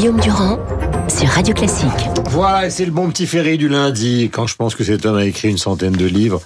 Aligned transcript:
Guillaume 0.00 0.20
Durand 0.20 0.58
sur 1.08 1.28
Radio 1.28 1.52
Classique. 1.52 1.90
Voilà, 2.30 2.64
et 2.64 2.70
c'est 2.70 2.86
le 2.86 2.90
bon 2.90 3.10
petit 3.10 3.26
ferry 3.26 3.58
du 3.58 3.68
lundi, 3.68 4.30
quand 4.32 4.46
je 4.46 4.56
pense 4.56 4.74
que 4.74 4.82
cet 4.82 5.04
homme 5.04 5.18
a 5.18 5.26
écrit 5.26 5.50
une 5.50 5.58
centaine 5.58 5.92
de 5.92 6.06
livres 6.06 6.40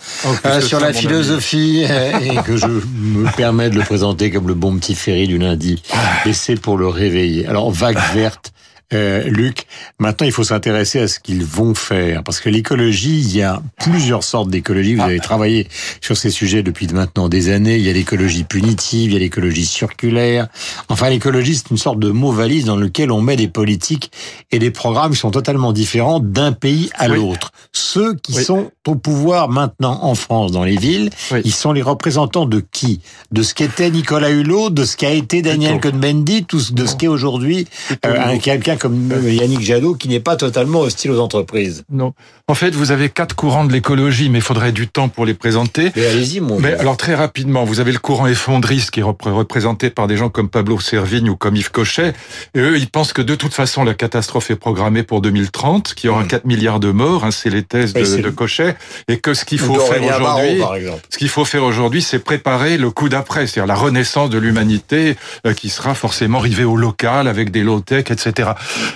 euh, 0.44 0.60
sur 0.60 0.80
la 0.80 0.92
philosophie 0.92 1.86
euh, 1.88 2.18
et 2.18 2.34
que 2.44 2.56
je 2.56 2.66
me 2.66 3.30
permets 3.36 3.70
de 3.70 3.76
le 3.76 3.84
présenter 3.84 4.32
comme 4.32 4.48
le 4.48 4.54
bon 4.54 4.76
petit 4.76 4.96
ferry 4.96 5.28
du 5.28 5.38
lundi. 5.38 5.80
Et 6.26 6.32
c'est 6.32 6.56
pour 6.56 6.76
le 6.76 6.88
réveiller. 6.88 7.46
Alors, 7.46 7.70
vague 7.70 8.00
verte, 8.12 8.52
euh, 8.94 9.24
Luc, 9.24 9.66
maintenant 9.98 10.26
il 10.26 10.32
faut 10.32 10.44
s'intéresser 10.44 11.00
à 11.00 11.08
ce 11.08 11.18
qu'ils 11.20 11.44
vont 11.44 11.74
faire. 11.74 12.22
Parce 12.22 12.40
que 12.40 12.48
l'écologie, 12.48 13.20
il 13.20 13.36
y 13.36 13.42
a 13.42 13.62
plusieurs 13.78 14.24
sortes 14.24 14.48
d'écologie. 14.48 14.94
Vous 14.94 15.02
avez 15.02 15.20
travaillé 15.20 15.68
sur 16.00 16.16
ces 16.16 16.30
sujets 16.30 16.62
depuis 16.62 16.86
maintenant 16.88 17.28
des 17.28 17.50
années. 17.50 17.76
Il 17.76 17.82
y 17.82 17.90
a 17.90 17.92
l'écologie 17.92 18.44
punitive, 18.44 19.10
il 19.10 19.14
y 19.14 19.16
a 19.16 19.20
l'écologie 19.20 19.66
circulaire. 19.66 20.48
Enfin, 20.88 21.10
l'écologie, 21.10 21.56
c'est 21.56 21.70
une 21.70 21.78
sorte 21.78 21.98
de 21.98 22.10
mot 22.10 22.32
valise 22.32 22.64
dans 22.64 22.76
lequel 22.76 23.10
on 23.10 23.20
met 23.20 23.36
des 23.36 23.48
politiques 23.48 24.10
et 24.50 24.58
des 24.58 24.70
programmes 24.70 25.12
qui 25.12 25.18
sont 25.18 25.30
totalement 25.30 25.72
différents 25.72 26.20
d'un 26.20 26.52
pays 26.52 26.90
à 26.94 27.08
l'autre. 27.08 27.52
Ceux 27.72 28.14
qui 28.14 28.34
sont 28.34 28.70
au 28.86 28.94
pouvoir 28.94 29.48
maintenant 29.48 30.00
en 30.02 30.14
France, 30.14 30.52
dans 30.52 30.64
les 30.64 30.76
villes, 30.76 31.10
ils 31.44 31.54
sont 31.54 31.72
les 31.72 31.82
représentants 31.82 32.46
de 32.46 32.62
qui? 32.72 33.00
De 33.32 33.42
ce 33.42 33.54
qu'était 33.54 33.90
Nicolas 33.90 34.30
Hulot, 34.30 34.70
de 34.70 34.84
ce 34.84 34.96
qu'a 34.96 35.10
été 35.10 35.42
Daniel 35.42 35.80
Cohn-Bendit, 35.80 36.46
de 36.72 36.86
ce 36.86 36.96
qu'est 36.96 37.08
aujourd'hui 37.08 37.66
euh, 38.04 38.38
quelqu'un 38.38 38.76
comme 38.84 39.08
Yannick 39.26 39.62
Jadot 39.62 39.94
qui 39.94 40.08
n'est 40.08 40.20
pas 40.20 40.36
totalement 40.36 40.80
hostile 40.80 41.10
aux 41.10 41.18
entreprises. 41.18 41.84
Non. 41.90 42.12
En 42.46 42.54
fait, 42.54 42.74
vous 42.74 42.90
avez 42.90 43.08
quatre 43.08 43.34
courants 43.34 43.64
de 43.64 43.72
l'écologie, 43.72 44.28
mais 44.28 44.40
il 44.40 44.44
faudrait 44.44 44.72
du 44.72 44.88
temps 44.88 45.08
pour 45.08 45.24
les 45.24 45.32
présenter. 45.32 45.90
Mais 45.96 46.04
allez-y, 46.04 46.40
mon 46.40 46.60
Mais 46.60 46.74
alors 46.74 46.98
très 46.98 47.14
rapidement, 47.14 47.64
vous 47.64 47.80
avez 47.80 47.92
le 47.92 47.98
courant 47.98 48.26
effondriste 48.26 48.90
qui 48.90 49.00
est 49.00 49.02
représenté 49.02 49.88
par 49.88 50.06
des 50.06 50.18
gens 50.18 50.28
comme 50.28 50.50
Pablo 50.50 50.78
Servigne 50.80 51.30
ou 51.30 51.36
comme 51.36 51.56
Yves 51.56 51.70
Cochet. 51.70 52.12
Et 52.54 52.60
eux, 52.60 52.76
ils 52.76 52.90
pensent 52.90 53.14
que 53.14 53.22
de 53.22 53.34
toute 53.34 53.54
façon, 53.54 53.84
la 53.84 53.94
catastrophe 53.94 54.50
est 54.50 54.56
programmée 54.56 55.02
pour 55.02 55.22
2030, 55.22 55.94
qu'il 55.94 56.08
y 56.08 56.10
aura 56.10 56.24
4 56.24 56.44
hmm. 56.44 56.48
milliards 56.48 56.80
de 56.80 56.90
morts. 56.90 57.24
Hein, 57.24 57.30
c'est 57.30 57.48
les 57.48 57.62
thèses 57.62 57.94
de, 57.94 58.20
de, 58.20 58.28
Cochet. 58.28 58.76
Et 59.08 59.16
que 59.16 59.32
ce 59.32 59.46
qu'il 59.46 59.58
faut 59.58 59.80
faire 59.80 60.02
aujourd'hui, 60.04 60.60
ce 61.08 61.16
qu'il 61.16 61.30
faut 61.30 61.46
faire 61.46 61.64
aujourd'hui, 61.64 62.02
c'est 62.02 62.18
préparer 62.18 62.76
le 62.76 62.90
coup 62.90 63.08
d'après, 63.08 63.46
c'est-à-dire 63.46 63.66
la 63.66 63.80
renaissance 63.80 64.28
de 64.28 64.36
l'humanité 64.36 65.16
euh, 65.46 65.54
qui 65.54 65.70
sera 65.70 65.94
forcément 65.94 66.40
rivée 66.40 66.64
au 66.64 66.76
local 66.76 67.26
avec 67.26 67.50
des 67.50 67.62
low-tech, 67.62 68.10
etc. 68.10 68.50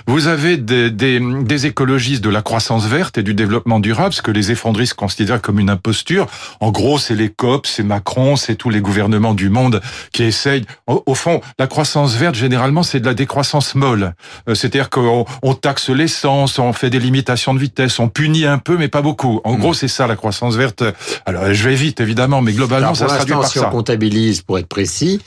Vous 0.07 0.27
avez 0.27 0.57
des, 0.57 0.91
des, 0.91 1.21
des, 1.21 1.67
écologistes 1.67 2.23
de 2.23 2.31
la 2.31 2.43
croissance 2.43 2.87
verte 2.87 3.19
et 3.19 3.23
du 3.23 3.35
développement 3.35 3.81
durable, 3.81 4.13
ce 4.15 4.23
que 4.23 4.31
les 4.31 4.51
effondristes 4.51 4.95
considèrent 4.95 5.41
comme 5.41 5.59
une 5.59 5.71
imposture. 5.71 6.27
En 6.61 6.71
gros, 6.71 6.99
c'est 6.99 7.15
les 7.15 7.29
COP, 7.29 7.67
c'est 7.67 7.83
Macron, 7.83 8.37
c'est 8.37 8.55
tous 8.55 8.71
les 8.71 8.81
gouvernements 8.81 9.35
du 9.35 9.51
monde 9.51 9.81
qui 10.13 10.23
essayent. 10.23 10.65
Au, 10.87 11.15
fond, 11.15 11.41
la 11.59 11.67
croissance 11.67 12.15
verte, 12.17 12.35
généralement, 12.35 12.83
c'est 12.83 13.01
de 13.01 13.07
la 13.07 13.15
décroissance 13.15 13.75
molle. 13.75 14.15
Euh, 14.49 14.55
c'est-à-dire 14.55 14.91
qu'on 14.91 15.25
on 15.43 15.55
taxe 15.55 15.91
l'essence, 15.91 16.59
on 16.59 16.73
fait 16.73 16.91
des 16.91 17.01
limitations 17.01 17.55
de 17.55 17.59
vitesse, 17.59 17.99
on 17.99 18.09
punit 18.09 18.47
un 18.47 18.59
peu, 18.59 18.77
mais 18.77 18.89
pas 18.89 19.03
beaucoup. 19.03 19.41
En 19.45 19.55
hmm. 19.55 19.61
gros, 19.61 19.75
c'est 19.75 19.89
ça 19.89 20.07
la 20.07 20.17
croissance 20.17 20.57
verte. 20.57 20.83
Alors, 21.27 21.53
je 21.53 21.69
vais 21.69 21.75
vite, 21.75 22.01
évidemment, 22.01 22.41
mais 22.43 22.53
globalement, 22.53 22.95
ça 22.95 23.09
se 23.09 23.15
traduit 23.15 23.35
par 23.35 23.47
si 23.47 23.59
ça. 23.59 23.69
on 23.69 23.71
comptabilise, 23.71 24.43
pour 24.43 24.59
être 24.59 24.69
précis, 24.69 25.21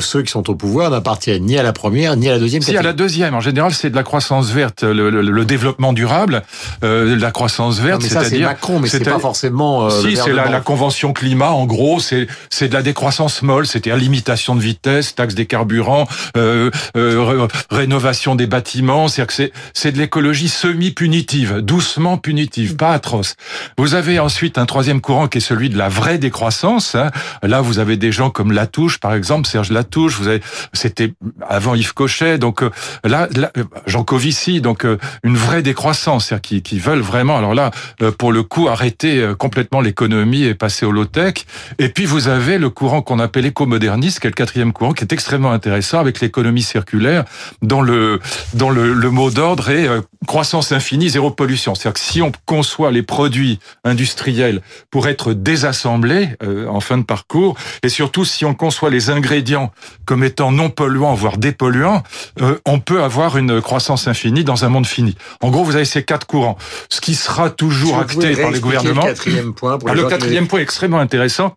ceux 0.00 0.22
qui 0.22 0.30
sont 0.30 0.48
au 0.50 0.54
pouvoir 0.54 0.90
n'appartiennent 0.90 1.44
ni 1.44 1.58
à 1.58 1.62
la 1.62 1.72
première 1.72 2.16
ni 2.16 2.28
à 2.28 2.32
la 2.32 2.38
deuxième. 2.38 2.62
Si 2.62 2.76
à 2.76 2.82
la 2.82 2.92
deuxième, 2.92 3.34
en 3.34 3.40
général, 3.40 3.72
c'est 3.72 3.90
de 3.90 3.96
la 3.96 4.02
croissance 4.02 4.50
verte, 4.50 4.82
le, 4.82 5.10
le, 5.10 5.20
le 5.20 5.44
développement 5.44 5.92
durable, 5.92 6.42
euh, 6.82 7.16
la 7.16 7.30
croissance 7.30 7.78
verte, 7.80 8.02
c'est-à-dire. 8.02 8.30
C'est 8.30 8.38
Macron, 8.40 8.80
mais 8.80 8.88
c'est 8.88 9.04
pas 9.04 9.18
forcément. 9.18 9.86
Euh, 9.86 9.90
si, 9.90 10.16
c'est 10.16 10.32
la, 10.32 10.48
la, 10.48 10.60
convention 10.60 11.12
climat. 11.12 11.50
En 11.50 11.66
gros, 11.66 12.00
c'est 12.00 12.26
c'est 12.50 12.68
de 12.68 12.74
la 12.74 12.82
décroissance 12.82 13.42
molle, 13.42 13.66
c'est-à-dire 13.66 13.96
limitation 13.96 14.54
de 14.56 14.60
vitesse, 14.60 15.14
taxe 15.14 15.34
des 15.34 15.46
carburants, 15.46 16.06
euh, 16.36 16.70
euh 16.96 17.46
rénovation 17.70 18.34
des 18.34 18.46
bâtiments. 18.46 19.08
C'est-à-dire 19.08 19.26
que 19.28 19.34
c'est 19.34 19.52
c'est 19.72 19.92
de 19.92 19.98
l'écologie 19.98 20.48
semi-punitive, 20.48 21.58
doucement 21.58 22.16
punitive, 22.16 22.76
pas 22.76 22.92
atroce. 22.92 23.36
Vous 23.78 23.94
avez 23.94 24.18
ensuite 24.18 24.58
un 24.58 24.66
troisième 24.66 25.00
courant 25.00 25.28
qui 25.28 25.38
est 25.38 25.42
celui 25.42 25.68
de 25.68 25.78
la 25.78 25.88
vraie 25.88 26.18
décroissance. 26.18 26.94
Hein. 26.94 27.10
Là, 27.42 27.60
vous 27.60 27.78
avez 27.78 27.96
des 27.96 28.12
gens 28.12 28.30
comme 28.30 28.52
Latouche, 28.52 28.98
par 28.98 29.14
exemple, 29.14 29.48
Serge 29.48 29.70
la 29.74 29.84
touche. 29.84 30.16
Vous 30.16 30.28
avez, 30.28 30.40
c'était 30.72 31.12
avant 31.46 31.74
Yves 31.74 31.92
Cochet, 31.92 32.38
donc 32.38 32.62
euh, 32.62 32.70
là, 33.04 33.28
là 33.36 33.52
Jean 33.86 34.04
Covici, 34.04 34.60
donc 34.60 34.84
euh, 34.84 34.98
une 35.22 35.36
vraie 35.36 35.62
décroissance, 35.62 36.26
c'est-à-dire 36.26 36.62
qui, 36.62 36.78
veulent 36.78 37.00
vraiment. 37.00 37.36
Alors 37.36 37.54
là, 37.54 37.70
euh, 38.02 38.10
pour 38.10 38.32
le 38.32 38.42
coup, 38.42 38.68
arrêter 38.68 39.32
complètement 39.38 39.80
l'économie 39.80 40.44
et 40.44 40.54
passer 40.54 40.86
au 40.86 40.92
low 40.92 41.04
tech. 41.04 41.34
Et 41.78 41.88
puis 41.88 42.04
vous 42.04 42.28
avez 42.28 42.58
le 42.58 42.70
courant 42.70 43.02
qu'on 43.02 43.18
appelle 43.18 43.46
éco-moderniste, 43.46 44.20
qui 44.20 44.26
est 44.26 44.30
le 44.30 44.34
quatrième 44.34 44.72
courant, 44.72 44.92
qui 44.92 45.04
est 45.04 45.12
extrêmement 45.12 45.52
intéressant 45.52 45.98
avec 45.98 46.20
l'économie 46.20 46.62
circulaire, 46.62 47.24
dont 47.62 47.82
le 47.82 48.20
dont 48.54 48.70
le, 48.70 48.92
le 48.92 49.10
mot 49.10 49.30
d'ordre 49.30 49.70
est 49.70 49.88
croissance 50.26 50.72
infinie, 50.72 51.10
zéro 51.10 51.30
pollution. 51.30 51.74
C'est-à-dire 51.74 51.94
que 51.94 52.00
si 52.00 52.22
on 52.22 52.32
conçoit 52.46 52.90
les 52.90 53.02
produits 53.02 53.58
industriels 53.84 54.62
pour 54.90 55.08
être 55.08 55.32
désassemblés 55.32 56.30
en 56.68 56.80
fin 56.80 56.98
de 56.98 57.02
parcours, 57.02 57.56
et 57.82 57.88
surtout 57.88 58.24
si 58.24 58.44
on 58.44 58.54
conçoit 58.54 58.90
les 58.90 59.10
ingrédients 59.10 59.63
comme 60.04 60.24
étant 60.24 60.52
non 60.52 60.70
polluant, 60.70 61.14
voire 61.14 61.38
dépolluant, 61.38 62.02
euh, 62.40 62.58
on 62.66 62.80
peut 62.80 63.02
avoir 63.02 63.36
une 63.36 63.60
croissance 63.60 64.08
infinie 64.08 64.44
dans 64.44 64.64
un 64.64 64.68
monde 64.68 64.86
fini. 64.86 65.16
En 65.40 65.50
gros, 65.50 65.64
vous 65.64 65.76
avez 65.76 65.84
ces 65.84 66.02
quatre 66.02 66.26
courants. 66.26 66.56
Ce 66.88 67.00
qui 67.00 67.14
sera 67.14 67.50
toujours 67.50 67.98
acté 67.98 68.36
par 68.36 68.50
les 68.50 68.60
gouvernements. 68.60 69.02
Le 69.02 69.08
quatrième 69.08 69.54
point. 69.54 69.78
Ah, 69.86 69.94
le 69.94 70.04
quatrième 70.04 70.46
point 70.46 70.60
est 70.60 70.62
extrêmement 70.62 71.00
intéressant. 71.00 71.56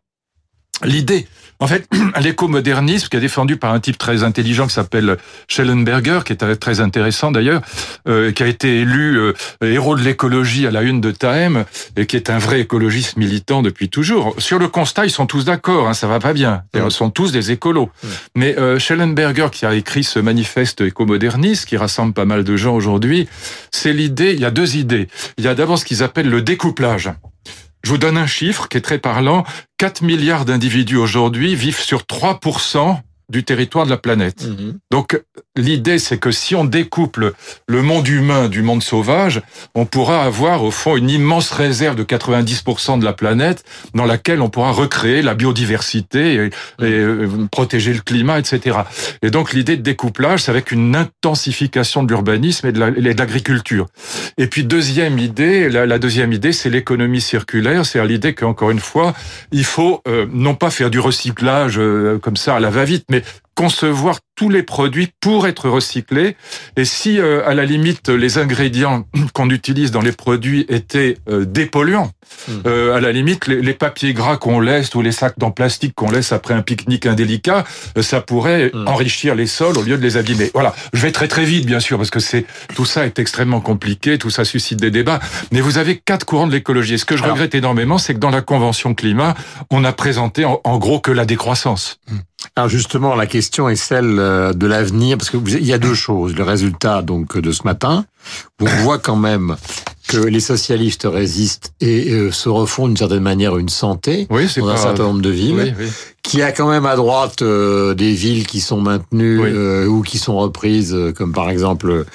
L'idée 0.84 1.28
en 1.60 1.68
fait, 1.68 1.88
l'éco-modernisme, 2.22 3.08
qui 3.08 3.18
est 3.18 3.22
défendu 3.22 3.58
par 3.58 3.74
un 3.74 3.80
type 3.80 3.98
très 3.98 4.24
intelligent 4.24 4.68
qui 4.68 4.74
s'appelle 4.74 5.18
Schellenberger, 5.48 6.20
qui 6.26 6.34
est 6.34 6.56
très 6.56 6.80
intéressant 6.80 7.32
d'ailleurs, 7.32 7.62
euh, 8.08 8.32
qui 8.32 8.44
a 8.44 8.48
été 8.48 8.82
élu 8.82 9.18
euh, 9.18 9.34
héros 9.62 9.96
de 9.96 10.02
l'écologie 10.02 10.68
à 10.68 10.72
la 10.72 10.82
une 10.82 11.02
de 11.02 11.12
Time, 11.12 11.66
et 11.96 12.06
qui 12.06 12.16
est 12.16 12.30
un 12.30 12.38
vrai 12.38 12.62
écologiste 12.62 13.18
militant 13.18 13.62
depuis 13.62 13.90
toujours. 13.90 14.36
Sur 14.38 14.60
le 14.60 14.68
constat, 14.68 15.06
ils 15.06 15.12
sont 15.12 15.26
tous 15.26 15.46
d'accord, 15.46 15.88
hein, 15.88 15.94
ça 15.94 16.08
va 16.08 16.20
pas 16.20 16.34
bien. 16.34 16.64
Ils 16.74 16.92
sont 16.92 17.10
tous 17.10 17.32
des 17.32 17.52
écolos. 17.52 17.90
Mais 18.36 18.58
euh, 18.58 18.80
Schellenberger, 18.80 19.48
qui 19.52 19.66
a 19.66 19.74
écrit 19.74 20.04
ce 20.04 20.20
manifeste 20.20 20.82
éco-moderniste, 20.82 21.66
qui 21.66 21.78
rassemble 21.78 22.14
pas 22.14 22.26
mal 22.26 22.44
de 22.44 22.56
gens 22.56 22.76
aujourd'hui, 22.76 23.28
c'est 23.72 23.94
l'idée, 23.94 24.34
il 24.34 24.40
y 24.40 24.46
a 24.46 24.52
deux 24.52 24.78
idées. 24.78 25.08
Il 25.38 25.44
y 25.44 25.48
a 25.48 25.56
d'abord 25.56 25.78
ce 25.78 25.86
qu'ils 25.86 26.04
appellent 26.04 26.30
le 26.30 26.42
découplage. 26.42 27.12
Je 27.88 27.94
vous 27.94 27.98
donne 27.98 28.18
un 28.18 28.28
chiffre 28.28 28.68
qui 28.68 28.76
est 28.76 28.82
très 28.82 28.98
parlant. 28.98 29.46
4 29.78 30.02
milliards 30.02 30.44
d'individus 30.44 30.98
aujourd'hui 30.98 31.56
vivent 31.56 31.80
sur 31.80 32.02
3% 32.02 33.00
du 33.30 33.46
territoire 33.46 33.86
de 33.86 33.92
la 33.92 33.98
planète. 33.98 34.46
Mhm. 34.46 34.78
Donc 34.92 35.24
l'idée, 35.62 36.00
c'est 36.00 36.18
que 36.18 36.32
si 36.32 36.56
on 36.56 36.66
découple 36.66 37.34
le 37.68 37.82
monde 37.82 38.08
humain 38.08 38.48
du 38.48 38.62
monde 38.62 38.84
sauvage, 38.84 39.42
on 39.76 39.86
pourra 39.86 40.24
avoir 40.24 40.64
au 40.64 40.72
fond 40.72 40.96
une 40.96 41.10
immense 41.10 41.52
réserve 41.52 41.96
de 41.96 42.04
90% 42.04 43.00
de 43.00 43.06
la 43.06 43.14
planète 43.14 43.64
dans 43.94 44.06
laquelle 44.06 44.42
on 44.42 44.50
pourra 44.50 44.72
recréer 44.72 45.22
la 45.22 45.34
biodiversité 45.34 46.36
et, 46.36 46.50
euh, 46.82 47.28
protéger 47.52 47.94
le 47.94 48.02
climat, 48.02 48.40
etc. 48.40 48.80
Et 49.22 49.30
donc 49.30 49.54
l'idée 49.54 49.78
de 49.78 49.82
découplage, 49.82 50.44
c'est 50.44 50.52
avec 50.52 50.72
une 50.72 50.96
intensification 50.96 52.04
de 52.04 52.10
l'urbanisme 52.10 52.68
et 52.68 52.72
de 52.72 52.80
l'agriculture. 52.80 53.88
Et 54.38 54.48
puis 54.48 54.64
deuxième 54.64 55.20
idée, 55.20 55.70
la, 55.70 56.00
deuxième 56.00 56.34
idée, 56.34 56.52
c'est 56.52 56.70
l'économie 56.70 57.22
circulaire, 57.22 57.86
c'est 57.86 58.04
l'idée 58.06 58.34
qu'encore 58.34 58.72
une 58.72 58.80
fois, 58.80 59.14
il 59.52 59.66
faut 59.66 60.02
euh, 60.08 60.26
non 60.32 60.56
pas 60.56 60.70
faire 60.70 60.90
du 60.90 61.00
recyclage 61.00 61.78
euh, 61.78 62.20
comme 62.20 62.38
ça 62.38 62.56
à 62.56 62.60
la 62.60 62.70
va-vite, 62.70 63.06
mais 63.10 63.24
concevoir 63.58 64.20
tous 64.36 64.50
les 64.50 64.62
produits 64.62 65.10
pour 65.20 65.48
être 65.48 65.68
recyclés. 65.68 66.38
Et 66.78 66.86
si, 66.86 67.20
euh, 67.20 67.42
à 67.48 67.56
la 67.56 67.66
limite, 67.66 68.08
les 68.10 68.38
ingrédients 68.38 69.08
qu'on 69.34 69.50
utilise 69.50 69.90
dans 69.90 70.02
les 70.02 70.12
produits 70.12 70.64
étaient 70.70 71.18
euh, 71.28 71.44
dépolluants, 71.44 72.12
hmm. 72.48 72.52
euh, 72.68 72.96
à 72.96 73.02
la 73.02 73.12
limite, 73.12 73.48
les, 73.48 73.74
papiers 73.74 74.14
gras 74.14 74.38
qu'on 74.38 74.60
laisse 74.60 74.94
ou 74.94 75.02
les 75.02 75.12
sacs 75.12 75.42
en 75.42 75.50
plastique 75.50 75.94
qu'on 75.96 76.12
laisse 76.12 76.32
après 76.32 76.54
un 76.54 76.62
pique-nique 76.62 77.08
indélicat, 77.08 77.64
ça 78.00 78.22
pourrait 78.22 78.70
hmm. 78.72 78.88
enrichir 78.88 79.34
les 79.34 79.48
sols 79.48 79.76
au 79.76 79.82
lieu 79.82 79.98
de 79.98 80.04
les 80.04 80.18
abîmer. 80.18 80.52
Voilà. 80.54 80.76
Je 80.94 81.02
vais 81.02 81.12
très 81.12 81.28
très 81.28 81.44
vite, 81.44 81.66
bien 81.66 81.80
sûr, 81.80 81.98
parce 81.98 82.12
que 82.12 82.20
c'est 82.20 82.46
tout 82.76 82.86
ça 82.86 83.08
est 83.08 83.18
extrêmement 83.18 83.60
compliqué, 83.60 84.20
tout 84.20 84.30
ça 84.30 84.46
suscite 84.46 84.80
des 84.80 84.92
débats. 84.92 85.20
Mais 85.52 85.62
vous 85.62 85.80
avez 85.80 85.98
quatre 85.98 86.28
courants 86.28 86.46
de 86.46 86.54
l'écologie. 86.54 86.94
Et 86.94 86.98
ce 87.00 87.06
que 87.06 87.18
je 87.18 87.24
regrette 87.24 87.56
énormément, 87.56 87.98
c'est 87.98 88.14
que 88.14 88.20
dans 88.20 88.30
la 88.30 88.42
convention 88.42 88.94
climat, 88.94 89.34
on 89.72 89.84
a 89.84 89.94
présenté 89.94 90.46
en, 90.46 90.78
gros 90.78 91.00
que 91.00 91.12
la 91.12 91.26
décroissance. 91.26 92.00
Hmm. 92.08 92.18
Alors 92.58 92.70
justement, 92.70 93.14
la 93.14 93.28
question 93.28 93.70
est 93.70 93.76
celle 93.76 94.18
euh, 94.18 94.52
de 94.52 94.66
l'avenir, 94.66 95.16
parce 95.16 95.30
que 95.30 95.38
il 95.38 95.64
y 95.64 95.74
a 95.74 95.78
deux 95.78 95.94
choses. 95.94 96.36
Le 96.36 96.44
résultat 96.44 97.04
donc 97.04 97.38
de 97.38 97.52
ce 97.52 97.62
matin, 97.66 98.06
on 98.60 98.66
voit 98.66 98.98
quand 98.98 99.16
même 99.16 99.56
que 100.08 100.18
les 100.18 100.40
socialistes 100.40 101.08
résistent 101.10 101.74
et 101.82 102.12
euh, 102.12 102.32
se 102.32 102.50
refont 102.50 102.88
d'une 102.88 102.98
certaine 102.98 103.24
manière 103.24 103.58
une 103.58 103.70
santé 103.70 104.28
oui, 104.30 104.48
dans 104.58 104.70
un 104.70 104.78
certain 104.78 105.04
nombre 105.04 105.22
de 105.22 105.30
villes, 105.30 105.76
oui, 105.78 105.88
qui 106.24 106.42
a 106.42 106.52
quand 106.52 106.70
même 106.70 106.86
à 106.86 106.96
droite 106.96 107.42
euh, 107.42 107.94
des 107.94 108.14
villes 108.14 108.48
qui 108.48 108.60
sont 108.60 108.82
maintenues 108.82 109.86
ou 109.88 110.02
qui 110.02 110.18
sont 110.18 110.38
reprises, 110.38 110.96
comme 111.16 111.32
par 111.32 111.50
exemple 111.50 112.06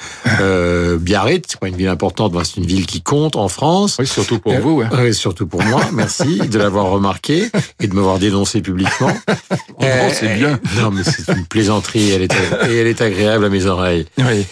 Biarritz, 1.00 1.44
c'est 1.48 1.60
pas 1.60 1.68
une 1.68 1.76
ville 1.76 1.88
importante, 1.88 2.34
c'est 2.44 2.60
une 2.60 2.66
ville 2.66 2.86
qui 2.86 3.02
compte 3.02 3.36
en 3.36 3.48
France. 3.48 3.96
Oui, 3.98 4.06
surtout 4.06 4.38
pour 4.38 4.54
vous. 4.58 4.82
Oui, 4.98 5.14
surtout 5.14 5.46
pour 5.46 5.62
moi. 5.62 5.80
Merci 5.92 6.38
de 6.38 6.58
l'avoir 6.58 6.86
remarqué 6.86 7.50
et 7.80 7.86
de 7.86 7.94
m'avoir 7.94 8.18
dénoncé 8.18 8.60
publiquement. 8.60 9.12
c'est 10.12 10.34
bien. 10.34 10.58
Non, 10.78 10.90
mais 10.90 11.02
c'est 11.04 11.32
une 11.32 11.46
plaisanterie. 11.46 12.10
Elle 12.10 12.22
est, 12.22 12.32
et 12.68 12.76
elle 12.76 12.86
est 12.86 13.00
agréable 13.00 13.44
à 13.44 13.48
mes 13.48 13.66
oreilles. 13.66 14.06
Oui. 14.18 14.46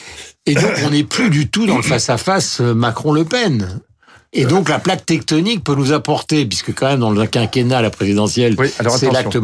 Et 0.46 0.54
donc, 0.54 0.72
on 0.84 0.90
n'est 0.90 1.04
plus 1.04 1.30
du 1.30 1.48
tout 1.48 1.66
dans 1.66 1.76
le 1.76 1.82
face-à-face 1.82 2.60
Macron-Le 2.60 3.24
Pen. 3.24 3.80
Et 4.32 4.44
donc 4.44 4.68
la 4.68 4.78
plaque 4.78 5.04
tectonique 5.04 5.64
peut 5.64 5.74
nous 5.74 5.92
apporter, 5.92 6.46
puisque 6.46 6.72
quand 6.72 6.86
même 6.86 7.00
dans 7.00 7.10
le 7.10 7.26
quinquennat, 7.26 7.82
la 7.82 7.90
présidentielle, 7.90 8.54
c'est 8.88 9.10
l'acte 9.10 9.36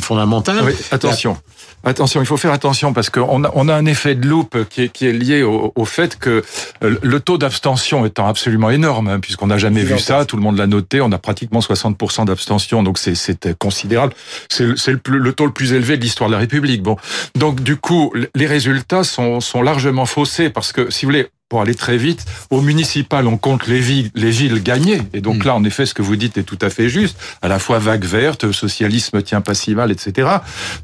fondamental. 0.00 0.64
Oui, 0.64 0.72
attention. 0.90 1.36
Attention, 1.84 2.20
il 2.20 2.26
faut 2.26 2.36
faire 2.36 2.52
attention 2.52 2.92
parce 2.92 3.10
qu'on 3.10 3.44
a, 3.44 3.50
on 3.54 3.68
a 3.68 3.74
un 3.74 3.86
effet 3.86 4.14
de 4.14 4.26
loupe 4.26 4.68
qui 4.68 4.82
est, 4.82 4.88
qui 4.88 5.06
est 5.06 5.12
lié 5.12 5.42
au, 5.42 5.72
au, 5.74 5.84
fait 5.84 6.18
que 6.18 6.42
le 6.80 7.20
taux 7.20 7.38
d'abstention 7.38 8.06
étant 8.06 8.26
absolument 8.26 8.70
énorme, 8.70 9.08
hein, 9.08 9.20
puisqu'on 9.20 9.48
n'a 9.48 9.58
jamais 9.58 9.82
vu 9.82 9.98
ça, 9.98 10.24
tout 10.24 10.36
le 10.36 10.42
monde 10.42 10.56
l'a 10.56 10.66
noté, 10.66 11.00
on 11.00 11.12
a 11.12 11.18
pratiquement 11.18 11.60
60% 11.60 12.26
d'abstention, 12.26 12.82
donc 12.82 12.98
c'est 12.98 13.58
considérable. 13.58 14.14
C'est 14.48 14.64
le, 14.64 15.00
le, 15.08 15.18
le, 15.18 15.32
taux 15.32 15.46
le 15.46 15.52
plus 15.52 15.72
élevé 15.72 15.96
de 15.96 16.02
l'histoire 16.02 16.28
de 16.30 16.34
la 16.34 16.40
République. 16.40 16.82
Bon, 16.82 16.96
donc 17.34 17.62
du 17.62 17.76
coup, 17.76 18.12
les 18.34 18.46
résultats 18.46 19.04
sont, 19.04 19.40
sont 19.40 19.62
largement 19.62 20.06
faussés 20.06 20.50
parce 20.50 20.72
que, 20.72 20.90
si 20.90 21.04
vous 21.04 21.12
voulez, 21.12 21.28
pour 21.48 21.60
aller 21.60 21.74
très 21.74 21.96
vite. 21.96 22.24
Au 22.50 22.60
municipal, 22.60 23.26
on 23.26 23.36
compte 23.36 23.66
les 23.66 23.80
villes, 23.80 24.10
les 24.14 24.30
villes 24.30 24.62
gagnées. 24.62 25.02
Et 25.12 25.20
donc 25.20 25.44
mm. 25.44 25.46
là, 25.46 25.54
en 25.54 25.64
effet, 25.64 25.86
ce 25.86 25.94
que 25.94 26.02
vous 26.02 26.16
dites 26.16 26.38
est 26.38 26.42
tout 26.42 26.58
à 26.60 26.70
fait 26.70 26.88
juste. 26.88 27.16
À 27.42 27.48
la 27.48 27.58
fois 27.58 27.78
vague 27.78 28.04
verte, 28.04 28.50
socialisme 28.52 29.22
tient 29.22 29.40
pas 29.40 29.54
si 29.54 29.74
mal, 29.74 29.90
etc. 29.90 30.28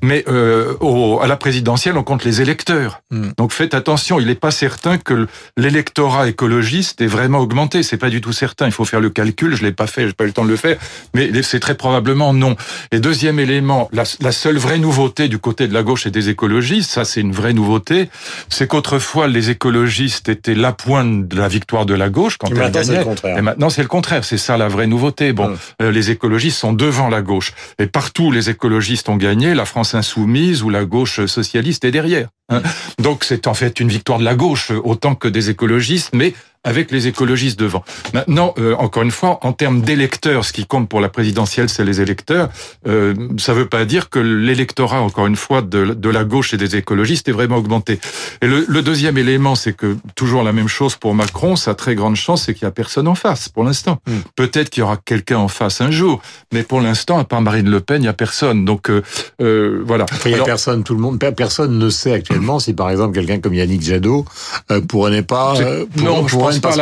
Mais 0.03 0.25
euh, 0.29 0.75
au, 0.81 1.21
à 1.21 1.27
la 1.27 1.37
présidentielle, 1.37 1.97
on 1.97 2.03
compte 2.03 2.25
les 2.25 2.41
électeurs. 2.41 3.03
Mm. 3.11 3.31
Donc 3.37 3.53
faites 3.53 3.75
attention. 3.75 4.21
Il 4.21 4.27
n'est 4.27 4.35
pas 4.35 4.51
certain 4.51 4.99
que 4.99 5.27
l'électorat 5.57 6.29
écologiste 6.29 7.01
est 7.01 7.07
vraiment 7.07 7.39
augmenté. 7.39 7.83
C'est 7.83 7.97
pas 7.97 8.11
du 8.11 8.21
tout 8.21 8.33
certain. 8.33 8.67
Il 8.67 8.73
faut 8.73 8.85
faire 8.85 9.01
le 9.01 9.11
calcul. 9.11 9.57
Je 9.57 9.65
l'ai 9.65 9.73
pas 9.73 9.87
fait. 9.87 10.07
J'ai 10.07 10.13
pas 10.13 10.25
eu 10.25 10.29
le 10.29 10.33
temps 10.33 10.45
de 10.45 10.51
le 10.51 10.57
faire. 10.57 10.77
Mais 11.15 11.31
c'est 11.43 11.61
très 11.61 11.75
probablement 11.75 12.33
non. 12.33 12.57
Et 12.93 13.01
deuxième 13.01 13.39
élément, 13.39 13.89
la, 13.93 14.05
la 14.21 14.33
seule 14.33 14.59
vraie 14.59 14.79
nouveauté 14.79 15.29
du 15.29 15.39
côté 15.39 15.69
de 15.69 15.75
la 15.75 15.83
gauche 15.83 16.07
et 16.07 16.11
des 16.11 16.29
écologistes, 16.29 16.91
ça 16.91 17.05
c'est 17.05 17.21
une 17.21 17.33
vraie 17.33 17.53
nouveauté, 17.53 18.09
c'est 18.49 18.67
qu'autrefois 18.67 19.29
les 19.29 19.51
écologistes 19.51 20.29
étaient 20.29 20.50
la 20.55 20.73
pointe 20.73 21.29
de 21.29 21.37
la 21.37 21.49
victoire 21.49 21.87
de 21.87 21.95
la 21.95 22.09
gauche 22.09 22.37
quand 22.39 22.49
elle 22.51 22.71
gagnait. 22.71 23.05
Le 23.05 23.39
et 23.39 23.43
maintenant, 23.43 23.71
c'est 23.71 23.83
le 23.83 23.89
contraire. 23.89 24.25
C'est 24.25 24.39
ça 24.39 24.57
la 24.57 24.69
vraie 24.69 24.87
nouveauté. 24.87 25.33
Bon, 25.33 25.57
euh, 25.83 25.91
les 25.91 26.11
écologistes 26.11 26.59
sont 26.59 26.73
devant 26.73 27.09
la 27.09 27.23
gauche. 27.23 27.53
Et 27.79 27.87
partout, 27.87 28.33
les 28.33 28.51
écologistes 28.51 29.09
ont 29.09 29.17
gagné. 29.17 29.55
La 29.55 29.65
France 29.65 29.95
insoumise 29.95 30.63
ou 30.63 30.71
la 30.71 30.85
gauche 30.85 31.25
socialiste 31.27 31.85
est 31.85 31.91
derrière. 31.91 32.29
Hein. 32.49 32.63
Donc, 32.99 33.25
c'est 33.25 33.47
en 33.47 33.55
fait 33.55 33.81
une 33.81 33.89
victoire 33.89 34.19
de 34.19 34.25
la 34.25 34.35
gauche 34.35 34.71
autant 34.71 35.15
que 35.15 35.29
des 35.29 35.51
écologistes, 35.51 36.11
mais 36.13 36.35
avec 36.63 36.91
les 36.91 37.07
écologistes 37.07 37.59
devant. 37.59 37.83
Maintenant, 38.13 38.55
euh, 38.59 38.75
encore 38.77 39.03
une 39.03 39.11
fois, 39.11 39.39
en 39.43 39.53
termes 39.53 39.81
d'électeurs, 39.81 40.45
ce 40.45 40.53
qui 40.53 40.67
compte 40.67 40.89
pour 40.89 41.01
la 41.01 41.09
présidentielle, 41.09 41.71
c'est 41.71 41.85
les 41.85 42.03
électeurs. 42.03 42.51
Euh, 42.87 43.15
ça 43.39 43.53
ne 43.53 43.59
veut 43.59 43.69
pas 43.69 43.87
dire 43.87 44.11
que 44.11 44.19
l'électorat, 44.19 45.01
encore 45.01 45.27
une 45.27 45.37
fois, 45.37 45.63
de, 45.63 45.95
de, 45.95 46.11
la 46.11 46.25
gauche 46.25 46.53
et 46.53 46.59
des 46.59 46.77
écologistes 46.77 47.29
est 47.29 47.33
vraiment 47.33 47.57
augmenté. 47.57 47.99
Et 48.43 48.47
le, 48.47 48.67
le 48.69 48.83
deuxième 48.83 49.17
élément, 49.17 49.55
c'est 49.55 49.73
que 49.73 49.97
toujours 50.15 50.43
la 50.43 50.53
même 50.53 50.69
chose 50.69 50.97
pour 50.97 51.15
Macron. 51.15 51.57
Sa 51.57 51.75
très 51.75 51.95
grande 51.95 52.17
chance, 52.17 52.45
c'est 52.45 52.55
qu'il 52.55 52.67
n'y 52.67 52.69
a 52.69 52.73
personne 52.73 53.09
en 53.09 53.15
face 53.15 53.49
pour 53.49 53.65
l'instant. 53.65 53.99
Hmm. 54.07 54.19
Peut-être 54.37 54.69
qu'il 54.69 54.83
y 54.83 54.85
aura 54.85 54.99
quelqu'un 54.99 55.39
en 55.39 55.49
face 55.49 55.81
un 55.81 55.91
jour, 55.91 56.21
mais 56.53 56.63
pour 56.63 56.83
l'instant, 56.83 57.19
à 57.19 57.25
part 57.25 57.41
Marine 57.41 57.71
Le 57.71 57.81
Pen, 57.81 57.99
il 57.99 58.03
n'y 58.03 58.09
a 58.09 58.13
personne. 58.13 58.67
Donc 58.67 58.91
euh, 58.91 59.03
euh 59.41 59.83
voilà. 59.87 60.05
il 60.27 60.35
n'y 60.35 60.39
a 60.39 60.45
personne. 60.45 60.85
Tout 60.85 60.95
le 60.95 61.01
monde, 61.01 61.19
personne 61.35 61.79
ne 61.79 61.89
sait 61.89 62.13
actuellement 62.13 62.59
si, 62.59 62.75
par 62.75 62.91
exemple, 62.91 63.15
quelqu'un 63.15 63.39
comme 63.41 63.55
Yannick 63.55 63.83
Jadot 63.83 64.27
euh, 64.71 64.81
pourrait 64.83 65.11
n'est 65.11 65.23
pas. 65.23 65.55
Pour, 65.55 66.05
non, 66.05 66.27
pas. 66.59 66.75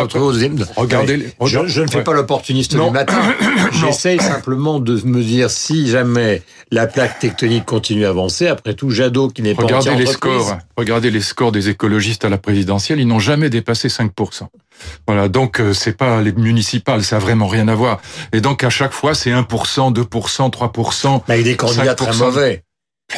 Regardez, 0.77 1.33
je, 1.45 1.67
je, 1.67 1.83
ne 1.83 1.89
fais 1.89 2.03
pas 2.03 2.13
l'opportuniste 2.13 2.77
du 2.77 2.91
matin. 2.91 3.21
J'essaye 3.73 4.21
simplement 4.21 4.79
de 4.81 5.01
me 5.05 5.23
dire 5.23 5.51
si 5.51 5.89
jamais 5.89 6.43
la 6.71 6.87
plaque 6.87 7.19
tectonique 7.19 7.65
continue 7.65 8.07
à 8.07 8.11
avancer. 8.11 8.47
Après 8.47 8.75
tout, 8.75 8.91
Jadot 8.91 9.29
qui 9.29 9.43
n'est 9.43 9.55
pas 9.55 9.65
regardez 9.65 9.95
les 9.97 10.07
scores. 10.07 10.59
Regardez 10.77 11.11
les 11.11 11.21
scores 11.21 11.53
des 11.53 11.69
écologistes 11.69 12.25
à 12.25 12.29
la 12.29 12.39
présidentielle. 12.39 13.01
Ils 13.01 13.09
n'ont 13.09 13.19
jamais 13.19 13.51
dépassé 13.51 13.89
5%. 13.89 14.49
Voilà, 15.07 15.29
donc 15.29 15.61
euh, 15.61 15.73
c'est 15.73 15.97
pas 15.97 16.23
les 16.23 16.33
municipales, 16.33 17.03
ça 17.03 17.17
a 17.17 17.19
vraiment 17.19 17.49
rien 17.49 17.67
à 17.69 17.75
voir. 17.75 18.01
Et 18.33 18.41
donc 18.41 18.63
à 18.63 18.71
chaque 18.71 18.93
fois, 18.93 19.15
c'est 19.15 19.31
1%, 19.31 19.93
2%, 19.93 20.51
3%. 20.51 21.23
Mais 21.29 21.35
il 21.35 21.39
y 21.39 21.41
a 21.41 21.53
des 21.53 21.57
candidats 21.57 21.95
très 21.95 22.17
mauvais. 22.17 22.63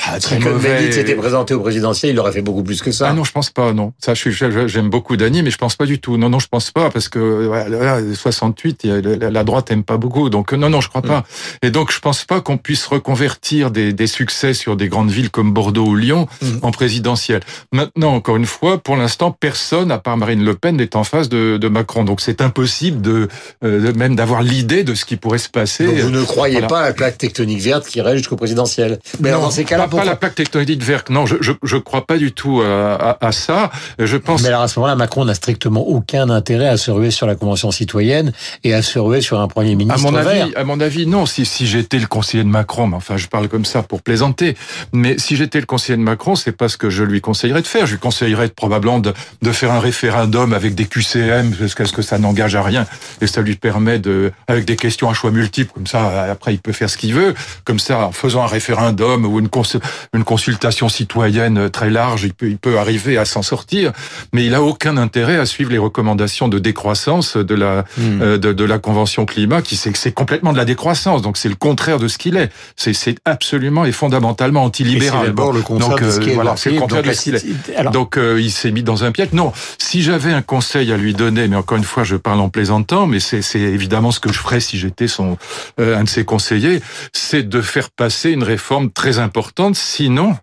Ah, 0.07 0.21
si 0.21 0.39
Cohn-Bendit 0.39 0.93
s'était 0.93 1.17
présenté 1.17 1.53
au 1.53 1.61
présidentiel, 1.61 2.13
il 2.13 2.19
aurait 2.21 2.31
fait 2.31 2.43
beaucoup 2.43 2.63
plus 2.63 2.81
que 2.81 2.93
ça. 2.93 3.09
Ah 3.09 3.13
non, 3.13 3.25
je 3.25 3.33
pense 3.33 3.51
pas, 3.51 3.73
non. 3.73 3.93
Ça, 3.99 4.15
je 4.15 4.31
j'aime 4.31 4.89
beaucoup 4.89 5.17
Dany, 5.17 5.43
mais 5.43 5.51
je 5.51 5.59
pense 5.59 5.75
pas 5.75 5.85
du 5.85 5.99
tout. 5.99 6.17
Non, 6.17 6.31
non, 6.31 6.39
je 6.39 6.47
pense 6.47 6.71
pas, 6.71 6.91
parce 6.91 7.09
que 7.09 7.49
ouais, 7.49 8.15
68, 8.15 8.85
la 8.85 9.43
droite 9.43 9.73
aime 9.73 9.83
pas 9.83 9.97
beaucoup. 9.97 10.31
Donc 10.31 10.53
non, 10.53 10.71
non, 10.71 10.81
je 10.81 10.89
crois 10.89 11.03
pas. 11.03 11.21
Mm. 11.21 11.67
Et 11.67 11.71
donc 11.73 11.91
je 11.91 11.99
pense 11.99 12.25
pas 12.25 12.41
qu'on 12.41 12.57
puisse 12.57 12.87
reconvertir 12.87 13.73
des, 13.73 13.93
des, 13.93 14.07
succès 14.07 14.55
sur 14.55 14.77
des 14.77 14.89
grandes 14.89 15.11
villes 15.11 15.31
comme 15.31 15.53
Bordeaux 15.53 15.87
ou 15.87 15.97
Lyon 15.97 16.29
mm. 16.41 16.59
en 16.63 16.71
présidentielle. 16.71 17.41
Maintenant, 17.73 18.15
encore 18.15 18.37
une 18.37 18.47
fois, 18.47 18.79
pour 18.79 18.97
l'instant, 18.97 19.33
personne, 19.33 19.91
à 19.91 19.99
part 19.99 20.17
Marine 20.17 20.45
Le 20.45 20.55
Pen, 20.55 20.77
n'est 20.77 20.95
en 20.95 21.03
face 21.03 21.29
de, 21.29 21.57
de 21.57 21.69
Macron. 21.69 22.05
Donc 22.05 22.21
c'est 22.21 22.43
impossible 22.43 23.01
de, 23.01 23.27
euh, 23.65 23.93
même 23.95 24.15
d'avoir 24.15 24.43
l'idée 24.43 24.85
de 24.85 24.95
ce 24.95 25.05
qui 25.05 25.17
pourrait 25.17 25.39
se 25.39 25.49
passer. 25.49 25.85
Donc 25.85 25.97
vous 25.97 26.11
ne 26.11 26.23
croyez 26.23 26.63
pas 26.63 26.83
à 26.83 26.85
la 26.85 26.93
plaque 26.93 27.19
tectonique 27.19 27.61
verte 27.61 27.89
qui 27.89 27.99
irait 27.99 28.17
jusqu'au 28.17 28.37
présidentiel 28.37 29.01
Mais 29.19 29.33
non, 29.33 29.41
dans 29.41 29.51
ces 29.51 29.65
cas 29.65 29.80
pas, 29.89 30.05
la 30.05 30.17
plaque 30.17 30.35
tectonique 30.35 30.83
verte. 30.83 31.11
Non, 31.11 31.27
je, 31.27 31.37
je, 31.41 31.53
je 31.63 31.77
crois 31.77 32.07
pas 32.07 32.17
du 32.17 32.33
tout 32.33 32.63
à, 32.63 33.19
à, 33.21 33.33
ça. 33.33 33.71
Je 33.99 34.17
pense. 34.17 34.43
Mais 34.43 34.49
alors 34.49 34.63
à 34.63 34.69
ce 34.69 34.79
moment-là, 34.79 34.97
Macron 34.97 35.25
n'a 35.25 35.35
strictement 35.35 35.87
aucun 35.87 36.31
intérêt 36.31 36.69
à 36.69 36.77
se 36.77 36.91
ruer 36.91 37.11
sur 37.11 37.27
la 37.27 37.35
convention 37.35 37.71
citoyenne 37.71 38.33
et 38.65 38.75
à 38.75 38.83
se 38.83 38.99
ruer 38.99 39.21
sur 39.21 39.41
un 39.41 39.49
premier 39.49 39.75
ministre 39.75 40.07
à 40.07 40.11
mon 40.11 40.17
vert. 40.17 40.45
Avis, 40.45 40.55
à 40.55 40.65
mon 40.65 40.81
avis, 40.81 41.07
non. 41.07 41.27
Si, 41.27 41.45
si 41.45 41.67
j'étais 41.67 41.99
le 41.99 42.07
conseiller 42.07 42.45
de 42.45 42.49
Macron, 42.49 42.87
mais 42.87 42.97
enfin, 42.97 43.17
je 43.17 43.27
parle 43.27 43.49
comme 43.49 43.65
ça 43.65 43.83
pour 43.83 44.03
plaisanter. 44.03 44.57
Mais 44.93 45.19
si 45.19 45.37
j'étais 45.37 45.61
le 45.61 45.67
conseiller 45.67 45.97
de 45.97 46.03
Macron, 46.03 46.35
c'est 46.37 46.53
pas 46.53 46.69
ce 46.69 46.77
que 46.77 46.91
je 46.91 47.05
lui 47.05 47.21
conseillerais 47.21 47.63
de 47.63 47.67
faire. 47.67 47.87
Je 47.87 47.93
lui 47.93 48.01
conseillerais 48.01 48.49
probablement 48.49 48.99
de, 48.99 49.13
de 49.43 49.53
faire 49.53 49.73
un 49.73 49.81
référendum 49.81 50.53
avec 50.53 50.75
des 50.75 50.87
QCM, 50.87 51.55
parce 51.55 51.75
que, 51.75 51.83
que 51.91 52.03
ça 52.03 52.19
n'engage 52.19 52.55
à 52.55 52.63
rien 52.63 52.87
et 53.21 53.27
ça 53.27 53.41
lui 53.41 53.57
permet 53.57 53.99
de, 53.99 54.33
avec 54.49 54.65
des 54.65 54.77
questions 54.77 55.09
à 55.09 55.15
choix 55.15 55.31
multiples, 55.31 55.73
comme 55.73 55.87
ça, 55.87 56.25
après, 56.31 56.55
il 56.55 56.59
peut 56.59 56.73
faire 56.73 56.91
ce 56.91 56.97
qu'il 56.97 57.15
veut. 57.15 57.35
Comme 57.65 57.79
ça, 57.79 58.07
en 58.07 58.13
faisant 58.13 58.43
un 58.43 58.47
référendum 58.47 59.25
ou 59.25 59.39
une, 59.39 59.49
une 60.15 60.25
consultation 60.25 60.89
citoyenne 60.89 61.71
très 61.71 61.91
large, 61.91 62.25
il 62.25 62.35
peut, 62.35 62.49
il 62.49 62.59
peut 62.59 62.79
arriver 62.79 63.19
à 63.19 63.25
s'en 63.25 63.43
sortir, 63.43 63.93
mais 64.33 64.45
il 64.45 64.55
a 64.55 64.63
aucun 64.63 64.97
intérêt 64.97 65.37
à 65.37 65.47
suivre 65.47 65.71
les 65.71 65.79
recommandations 65.79 66.49
de 66.49 66.59
décroissance 66.59 67.37
de 67.37 67.55
la 67.55 67.85
hmm. 67.97 68.23
euh, 68.23 68.39
de, 68.39 68.53
de, 68.53 68.65
la 68.65 68.79
convention 68.79 69.27
climat, 69.27 69.63
qui 69.63 69.77
c'est 69.77 69.97
c'est 69.97 70.13
complètement 70.13 70.53
de 70.53 70.59
la 70.59 70.65
décroissance. 70.65 71.23
Donc 71.23 71.37
c'est 71.37 71.49
le 71.49 71.55
contraire 71.55 71.99
de 71.99 72.09
ce 72.09 72.19
qu'il 72.19 72.37
est. 72.37 72.51
C'est 72.77 72.93
c'est 72.93 73.17
absolument 73.25 73.85
et 73.85 73.93
fondamentalement 73.93 74.65
antilibéral. 74.65 75.27
C'est 75.27 75.33
bon. 75.33 75.53
le 75.53 75.63
contraire 75.63 75.91
donc, 75.91 76.03
de 76.03 76.11
ce 76.11 76.21
euh, 76.21 76.35
voilà, 76.35 76.57
c'est 76.57 76.71
le 76.71 76.81
contraire 76.81 77.03
de 77.03 77.13
ce 77.13 77.23
qu'il 77.23 77.35
est. 77.35 77.91
Donc 77.93 78.17
euh, 78.17 78.41
il 78.41 78.51
s'est 78.51 78.71
mis 78.71 78.83
dans 78.83 79.05
un 79.05 79.13
piège. 79.13 79.29
Non, 79.33 79.53
si 79.79 80.03
j'avais 80.03 80.33
un 80.33 80.43
conseil 80.43 80.93
à 80.93 80.97
lui 80.97 81.15
donner, 81.15 81.49
mais 81.49 81.57
encore 81.57 81.79
une 81.79 81.85
fois, 81.85 82.05
je 82.05 82.17
parle 82.17 82.41
en 82.41 82.49
plaisantant, 82.49 83.07
mais 83.07 83.21
c'est 83.21 83.43
c'est 83.43 83.61
évidemment 83.61 84.11
ce 84.11 84.21
que 84.21 84.33
je 84.33 84.39
ferais 84.39 84.61
si 84.61 84.79
j'étais 84.79 85.09
son 85.09 85.37
un 85.79 86.05
de 86.05 86.09
ses 86.09 86.25
conseillers, 86.25 86.81
c'est 87.13 87.49
de 87.49 87.61
faire 87.61 87.91
passer 87.91 88.31
une 88.31 88.43
réforme 88.43 88.91
très 88.91 89.19
importante. 89.19 89.60
Sinon, 89.75 90.37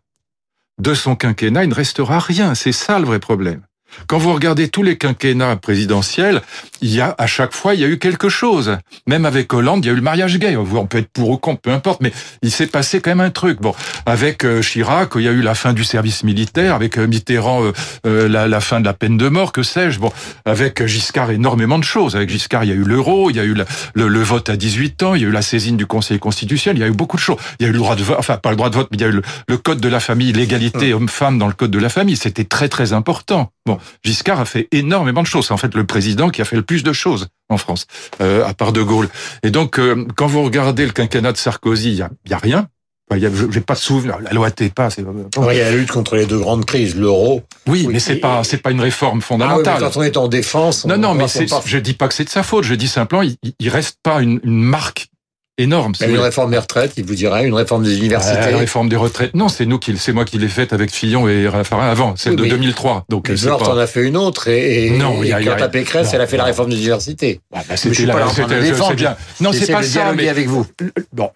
de 0.79 0.93
son 0.93 1.15
quinquennat, 1.15 1.63
il 1.63 1.69
ne 1.69 1.73
restera 1.73 2.19
rien. 2.19 2.55
C'est 2.55 2.71
ça 2.71 2.99
le 2.99 3.05
vrai 3.05 3.19
problème. 3.19 3.66
Quand 4.07 4.17
vous 4.17 4.33
regardez 4.33 4.69
tous 4.69 4.83
les 4.83 4.97
quinquennats 4.97 5.55
présidentiels, 5.55 6.41
il 6.81 6.93
y 6.93 7.01
a 7.01 7.15
à 7.17 7.27
chaque 7.27 7.53
fois 7.53 7.73
il 7.73 7.81
y 7.81 7.83
a 7.83 7.87
eu 7.87 7.97
quelque 7.97 8.29
chose. 8.29 8.77
Même 9.07 9.25
avec 9.25 9.53
Hollande, 9.53 9.83
il 9.83 9.87
y 9.87 9.91
a 9.91 9.93
eu 9.93 9.97
le 9.97 10.01
mariage 10.01 10.37
gay. 10.37 10.55
On 10.55 10.85
peut 10.85 10.99
être 10.99 11.09
pour 11.09 11.29
ou 11.29 11.37
contre, 11.37 11.61
peu 11.61 11.71
importe, 11.71 12.01
mais 12.01 12.11
il 12.41 12.51
s'est 12.51 12.67
passé 12.67 13.01
quand 13.01 13.11
même 13.11 13.21
un 13.21 13.29
truc. 13.29 13.61
Bon, 13.61 13.73
avec 14.05 14.45
euh, 14.45 14.61
Chirac, 14.61 15.11
il 15.15 15.21
y 15.21 15.27
a 15.27 15.31
eu 15.31 15.41
la 15.41 15.55
fin 15.55 15.73
du 15.73 15.83
service 15.83 16.23
militaire, 16.23 16.75
avec 16.75 16.97
euh, 16.97 17.07
Mitterrand, 17.07 17.71
euh, 18.05 18.27
la, 18.27 18.47
la, 18.47 18.59
fin 18.59 18.79
de 18.79 18.85
la 18.85 18.93
peine 18.93 19.17
de 19.17 19.29
mort, 19.29 19.51
que 19.51 19.63
sais-je. 19.63 19.99
Bon, 19.99 20.11
avec 20.45 20.85
Giscard, 20.85 21.31
énormément 21.31 21.79
de 21.79 21.83
choses. 21.83 22.15
Avec 22.15 22.29
Giscard, 22.29 22.63
il 22.63 22.69
y 22.69 22.73
a 22.73 22.75
eu 22.75 22.83
l'euro, 22.83 23.29
il 23.29 23.35
y 23.35 23.39
a 23.39 23.43
eu 23.43 23.53
le, 23.53 23.65
le, 24.07 24.21
vote 24.21 24.49
à 24.49 24.55
18 24.55 25.03
ans, 25.03 25.15
il 25.15 25.21
y 25.21 25.25
a 25.25 25.27
eu 25.27 25.31
la 25.31 25.41
saisine 25.41 25.77
du 25.77 25.85
Conseil 25.85 26.19
constitutionnel, 26.19 26.77
il 26.77 26.81
y 26.81 26.87
a 26.87 26.89
eu 26.89 26.95
beaucoup 26.95 27.17
de 27.17 27.21
choses. 27.21 27.37
Il 27.59 27.63
y 27.63 27.65
a 27.65 27.69
eu 27.69 27.73
le 27.73 27.79
droit 27.79 27.95
de 27.95 28.03
vote, 28.03 28.17
enfin 28.19 28.37
pas 28.37 28.51
le 28.51 28.55
droit 28.55 28.69
de 28.69 28.75
vote, 28.75 28.89
mais 28.91 28.97
il 28.97 29.01
y 29.01 29.05
a 29.05 29.07
eu 29.07 29.11
le, 29.11 29.21
le 29.47 29.57
code 29.57 29.79
de 29.79 29.89
la 29.89 29.99
famille, 29.99 30.31
l'égalité 30.33 30.93
homme-femme 30.93 31.37
dans 31.37 31.47
le 31.47 31.53
code 31.53 31.71
de 31.71 31.79
la 31.79 31.89
famille. 31.89 32.17
C'était 32.17 32.45
très 32.45 32.69
très 32.69 32.93
important. 32.93 33.51
Bon, 33.67 33.79
Giscard 34.01 34.39
a 34.39 34.45
fait 34.45 34.69
énormément 34.71 35.21
de 35.21 35.27
choses. 35.27 35.47
C'est 35.47 35.53
en 35.53 35.57
fait 35.57 35.75
le 35.75 35.85
président 35.85 36.29
qui 36.29 36.41
a 36.41 36.45
fait 36.45 36.55
le 36.55 36.61
plus 36.61 36.83
de 36.83 36.93
choses 36.93 37.27
en 37.49 37.57
France, 37.57 37.85
euh, 38.21 38.45
à 38.45 38.53
part 38.53 38.71
De 38.71 38.81
Gaulle. 38.81 39.09
Et 39.43 39.51
donc, 39.51 39.77
euh, 39.77 40.07
quand 40.15 40.25
vous 40.25 40.41
regardez 40.41 40.85
le 40.85 40.93
quinquennat 40.93 41.33
de 41.33 41.37
Sarkozy, 41.37 41.91
il 41.91 41.97
y 41.97 42.01
a, 42.01 42.09
y 42.29 42.33
a, 42.33 42.37
rien. 42.37 42.67
Je 43.11 43.27
n'ai 43.27 43.61
pas 43.61 43.73
de 43.73 43.79
souvenir. 43.79 44.19
La 44.21 44.31
loi 44.31 44.51
TEPA, 44.51 44.89
c'est. 44.89 45.03
Oui, 45.03 45.47
il 45.51 45.57
y 45.57 45.61
a 45.61 45.69
la 45.69 45.75
lutte 45.75 45.91
contre 45.91 46.15
les 46.15 46.25
deux 46.25 46.39
grandes 46.39 46.63
crises, 46.63 46.95
l'euro. 46.95 47.43
Oui, 47.67 47.87
mais 47.89 47.99
c'est 47.99 48.17
pas, 48.17 48.45
c'est 48.45 48.57
pas 48.57 48.71
une 48.71 48.81
réforme 48.81 49.21
fondamentale. 49.21 49.75
Ah 49.77 49.85
oui, 49.85 49.91
quand 49.93 49.99
on 49.99 50.03
est 50.03 50.17
en 50.17 50.27
défense. 50.29 50.85
non, 50.85 50.97
non, 50.97 51.13
mais 51.13 51.27
c'est, 51.27 51.47
je 51.65 51.77
dis 51.77 51.93
pas 51.93 52.07
que 52.07 52.13
c'est 52.13 52.25
de 52.25 52.29
sa 52.29 52.43
faute. 52.43 52.63
Je 52.63 52.73
dis 52.73 52.87
simplement, 52.87 53.21
il, 53.21 53.35
il 53.59 53.69
reste 53.69 53.99
pas 54.01 54.21
une, 54.21 54.39
une 54.43 54.61
marque 54.61 55.09
énorme. 55.57 55.93
une 56.05 56.17
réforme 56.19 56.51
des 56.51 56.57
retraites, 56.57 56.93
il 56.97 57.05
vous 57.05 57.15
dirait, 57.15 57.45
une 57.45 57.53
réforme 57.53 57.83
des 57.83 57.97
universités. 57.97 58.37
Euh, 58.37 58.51
la 58.51 58.57
réforme 58.57 58.89
des 58.89 58.95
retraites, 58.95 59.35
non, 59.35 59.49
c'est 59.49 59.65
nous 59.65 59.79
qui, 59.79 59.97
c'est 59.97 60.13
moi 60.13 60.25
qui 60.25 60.37
l'ai 60.37 60.47
faite 60.47 60.73
avec 60.73 60.91
Fillon 60.91 61.27
et 61.27 61.47
Raffarin 61.47 61.89
avant, 61.89 62.15
celle 62.15 62.35
de 62.35 62.45
2003. 62.45 63.05
Donc, 63.09 63.29
mais 63.29 63.35
Bort 63.35 63.69
en 63.69 63.77
a 63.77 63.87
fait 63.87 64.03
une 64.03 64.17
autre 64.17 64.47
et, 64.47 64.91
non, 64.91 65.23
et, 65.23 65.29
y 65.29 65.33
a, 65.33 65.67
Pécresse, 65.67 66.13
elle 66.13 66.21
a 66.21 66.27
fait 66.27 66.37
la 66.37 66.45
réforme 66.45 66.69
des 66.69 66.77
universités. 66.77 67.41
Bah, 67.51 67.59
bah, 67.67 67.75
c'était 67.75 68.05
la, 68.05 68.27
c'est 68.29 68.95
bien. 68.95 69.17
Non, 69.41 69.51
c'est 69.51 69.71
pas 69.71 69.83
ça, 69.83 70.13
mais 70.13 70.29
avec 70.29 70.47
vous. 70.47 70.65
Bon, 71.13 71.31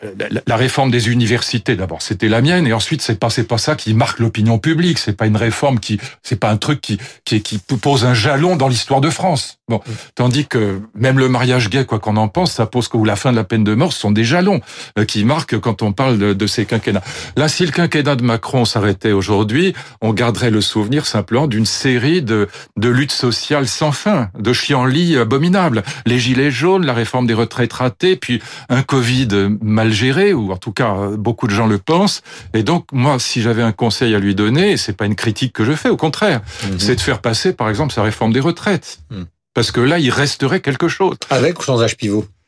la, 0.48 0.56
réforme 0.56 0.92
des 0.92 1.10
universités, 1.10 1.76
d'abord, 1.76 2.02
c'était 2.02 2.30
la 2.30 2.42
mienne, 2.42 2.68
et 2.68 2.74
ensuite, 2.74 3.02
c'est 3.02 3.20
pas, 3.20 3.30
c'est 3.30 3.44
pas 3.44 3.58
ça 3.58 3.76
qui 3.76 3.94
marque 3.94 4.20
l'opinion 4.20 4.60
publique. 4.60 5.00
C'est 5.00 5.18
pas 5.18 5.26
une 5.26 5.38
réforme 5.38 5.80
qui, 5.80 6.00
c'est 6.24 6.40
pas 6.40 6.50
un 6.50 6.58
truc 6.58 6.82
qui, 6.82 7.00
qui, 7.26 7.42
qui 7.42 7.58
pose 7.58 8.06
un 8.06 8.14
jalon 8.14 8.56
dans 8.56 8.68
l'histoire 8.68 9.02
de 9.02 9.10
France. 9.10 9.58
Bon, 9.68 9.78
mm. 9.78 9.92
tandis 10.16 10.46
que 10.46 10.82
même 10.96 11.18
le 11.18 11.30
mariage 11.30 11.70
gay, 11.70 11.86
quoi 11.86 12.00
qu'on 12.00 12.18
en 12.18 12.28
pense, 12.28 12.52
ça 12.52 12.66
pose 12.66 12.88
que 12.88 12.98
ou 12.98 13.06
la 13.06 13.16
fin 13.16 13.32
de 13.32 13.38
la 13.38 13.44
peine 13.44 13.64
de 13.64 13.74
mort 13.74 13.94
sont 13.94 14.11
des 14.14 14.24
jalons 14.24 14.62
euh, 14.98 15.06
qui 15.06 15.24
marquent 15.26 15.60
quand 15.60 15.82
on 15.82 15.92
parle 15.92 16.18
de, 16.18 16.34
de, 16.34 16.48
ces 16.48 16.66
quinquennats. 16.66 17.04
Là, 17.36 17.48
si 17.48 17.66
le 17.66 17.72
quinquennat 17.72 18.16
de 18.16 18.24
Macron 18.24 18.66
s'arrêtait 18.66 19.12
aujourd'hui, 19.12 19.74
on 20.02 20.14
garderait 20.14 20.52
le 20.52 20.62
souvenir 20.62 21.06
simplement 21.06 21.48
d'une 21.48 21.66
série 21.66 22.22
de, 22.22 22.48
de 22.78 22.90
luttes 22.90 23.12
sociales 23.12 23.68
sans 23.68 23.92
fin, 23.92 24.30
de 24.38 24.54
chienlits 24.54 25.18
abominables. 25.18 25.84
Les 26.06 26.20
gilets 26.20 26.52
jaunes, 26.52 26.86
la 26.86 26.94
réforme 26.94 27.28
des 27.28 27.34
retraites 27.34 27.74
ratées, 27.74 28.16
puis 28.16 28.42
un 28.70 28.84
Covid 28.84 29.28
mal 29.62 29.92
géré, 29.92 30.34
ou 30.34 30.52
en 30.52 30.58
tout 30.58 30.72
cas 30.72 31.12
beaucoup 31.18 31.48
de 31.48 31.54
gens 31.54 31.68
le 31.68 31.78
pensent. 31.78 32.22
Et 32.54 32.64
donc, 32.64 32.86
moi, 32.92 33.18
si 33.20 33.42
j'avais 33.42 33.62
un 33.64 33.72
conseil 33.72 34.16
à 34.16 34.20
lui 34.20 34.36
donner, 34.36 34.78
c'est 34.78 34.94
pas 34.94 35.06
une 35.06 35.16
critique 35.16 35.54
que 35.54 35.66
je 35.66 35.74
fais, 35.74 35.90
au 35.90 35.98
contraire, 35.98 36.42
mhm. 36.64 36.80
c'est 36.80 36.96
de 36.96 37.02
faire 37.02 37.22
passer, 37.22 37.54
par 37.54 37.70
exemple, 37.70 37.94
sa 37.94 38.04
réforme 38.04 38.34
des 38.34 38.40
retraites. 38.40 39.00
Mhm. 39.10 39.26
Parce 39.54 39.72
que 39.72 39.82
là, 39.82 40.00
il 40.00 40.10
resterait 40.10 40.62
quelque 40.62 40.88
chose. 40.88 41.18
Avec 41.30 41.60
ou 41.60 41.64
sans 41.64 41.82
âge 41.82 41.98
pivot? 41.98 42.26
euh, 42.26 42.41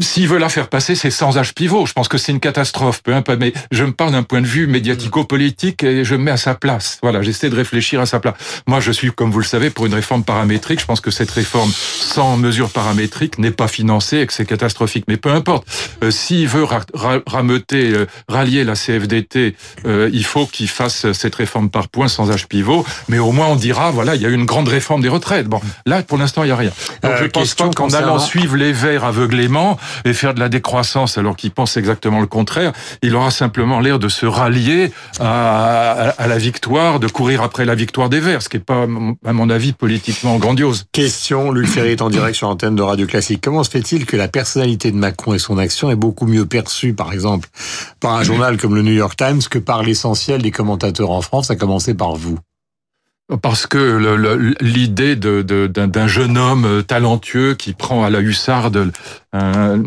s'il 0.00 0.28
veut 0.28 0.38
la 0.38 0.48
faire 0.48 0.68
passer, 0.68 0.94
c'est 0.94 1.10
sans 1.10 1.38
âge 1.38 1.54
pivot. 1.54 1.86
Je 1.86 1.92
pense 1.92 2.08
que 2.08 2.18
c'est 2.18 2.32
une 2.32 2.40
catastrophe. 2.40 3.02
Peu 3.02 3.14
importe, 3.14 3.38
mais 3.38 3.52
je 3.70 3.84
me 3.84 3.92
parle 3.92 4.12
d'un 4.12 4.22
point 4.22 4.42
de 4.42 4.46
vue 4.46 4.66
médiatico-politique 4.66 5.82
et 5.82 6.04
je 6.04 6.14
me 6.14 6.24
mets 6.24 6.30
à 6.30 6.36
sa 6.36 6.54
place. 6.54 6.98
Voilà, 7.02 7.22
j'essaie 7.22 7.48
de 7.48 7.56
réfléchir 7.56 8.00
à 8.00 8.06
sa 8.06 8.20
place. 8.20 8.34
Moi, 8.66 8.80
je 8.80 8.92
suis, 8.92 9.12
comme 9.12 9.30
vous 9.30 9.38
le 9.38 9.44
savez, 9.44 9.70
pour 9.70 9.86
une 9.86 9.94
réforme 9.94 10.24
paramétrique. 10.24 10.80
Je 10.80 10.84
pense 10.84 11.00
que 11.00 11.10
cette 11.10 11.30
réforme 11.30 11.70
sans 11.72 12.36
mesure 12.36 12.70
paramétrique 12.70 13.38
n'est 13.38 13.50
pas 13.50 13.68
financée 13.68 14.18
et 14.18 14.26
que 14.26 14.32
c'est 14.32 14.44
catastrophique. 14.44 15.04
Mais 15.08 15.16
peu 15.16 15.30
importe. 15.30 15.66
Euh, 16.02 16.10
s'il 16.10 16.48
veut 16.48 16.66
rameuter, 17.26 17.92
euh, 17.92 18.06
rallier 18.28 18.64
la 18.64 18.74
CFDT, 18.74 19.56
il 19.86 20.24
faut 20.24 20.46
qu'il 20.46 20.68
fasse 20.68 21.12
cette 21.12 21.34
réforme 21.34 21.70
par 21.70 21.88
points 21.88 22.08
sans 22.08 22.30
âge 22.30 22.46
pivot. 22.46 22.84
Mais 23.08 23.18
au 23.18 23.32
moins, 23.32 23.46
on 23.46 23.56
dira, 23.56 23.90
voilà, 23.90 24.16
il 24.16 24.22
y 24.22 24.26
a 24.26 24.28
eu 24.28 24.34
une 24.34 24.44
grande 24.44 24.68
réforme 24.68 25.00
des 25.00 25.08
retraites. 25.08 25.46
Bon, 25.46 25.60
là, 25.86 26.02
pour 26.02 26.18
l'instant, 26.18 26.42
il 26.42 26.48
y 26.48 26.52
a 26.52 26.56
rien. 26.56 26.72
Donc, 27.02 27.12
je 27.20 27.26
pense 27.26 27.54
pas 27.54 27.68
qu'en 27.70 27.88
allant 27.90 28.18
suivre 28.18 28.56
les 28.56 28.72
verts 28.72 29.13
aveuglément 29.14 29.78
et 30.04 30.12
faire 30.12 30.34
de 30.34 30.40
la 30.40 30.48
décroissance 30.48 31.18
alors 31.18 31.36
qu'il 31.36 31.52
pense 31.52 31.76
exactement 31.76 32.20
le 32.20 32.26
contraire. 32.26 32.72
Il 33.02 33.14
aura 33.14 33.30
simplement 33.30 33.80
l'air 33.80 33.98
de 33.98 34.08
se 34.08 34.26
rallier 34.26 34.92
à, 35.20 36.14
la 36.18 36.38
victoire, 36.38 36.98
de 37.00 37.06
courir 37.06 37.42
après 37.42 37.64
la 37.64 37.74
victoire 37.74 38.08
des 38.08 38.20
Verts, 38.20 38.42
ce 38.42 38.48
qui 38.48 38.56
n'est 38.56 38.62
pas, 38.62 38.86
à 39.24 39.32
mon 39.32 39.50
avis, 39.50 39.72
politiquement 39.72 40.36
grandiose. 40.38 40.86
Question, 40.92 41.52
Luc 41.52 41.76
est 41.76 42.02
en 42.02 42.10
direct 42.10 42.36
sur 42.36 42.48
l'antenne 42.48 42.74
de 42.74 42.82
Radio 42.82 43.06
Classique. 43.06 43.40
Comment 43.42 43.62
se 43.62 43.70
fait-il 43.70 44.06
que 44.06 44.16
la 44.16 44.28
personnalité 44.28 44.90
de 44.90 44.96
Macron 44.96 45.34
et 45.34 45.38
son 45.38 45.58
action 45.58 45.90
est 45.90 45.96
beaucoup 45.96 46.26
mieux 46.26 46.46
perçue, 46.46 46.94
par 46.94 47.12
exemple, 47.12 47.48
par 48.00 48.14
un 48.14 48.22
journal 48.22 48.56
comme 48.56 48.74
le 48.74 48.82
New 48.82 48.92
York 48.92 49.16
Times 49.16 49.42
que 49.48 49.58
par 49.58 49.82
l'essentiel 49.82 50.42
des 50.42 50.50
commentateurs 50.50 51.10
en 51.10 51.22
France, 51.22 51.50
à 51.50 51.56
commencer 51.56 51.94
par 51.94 52.16
vous? 52.16 52.38
Parce 53.40 53.66
que 53.66 54.56
l'idée 54.60 55.16
d'un 55.16 56.06
jeune 56.06 56.36
homme 56.36 56.82
talentueux 56.86 57.54
qui 57.54 57.72
prend 57.72 58.04
à 58.04 58.10
la 58.10 58.20
hussarde 58.20 58.92
un, 59.34 59.82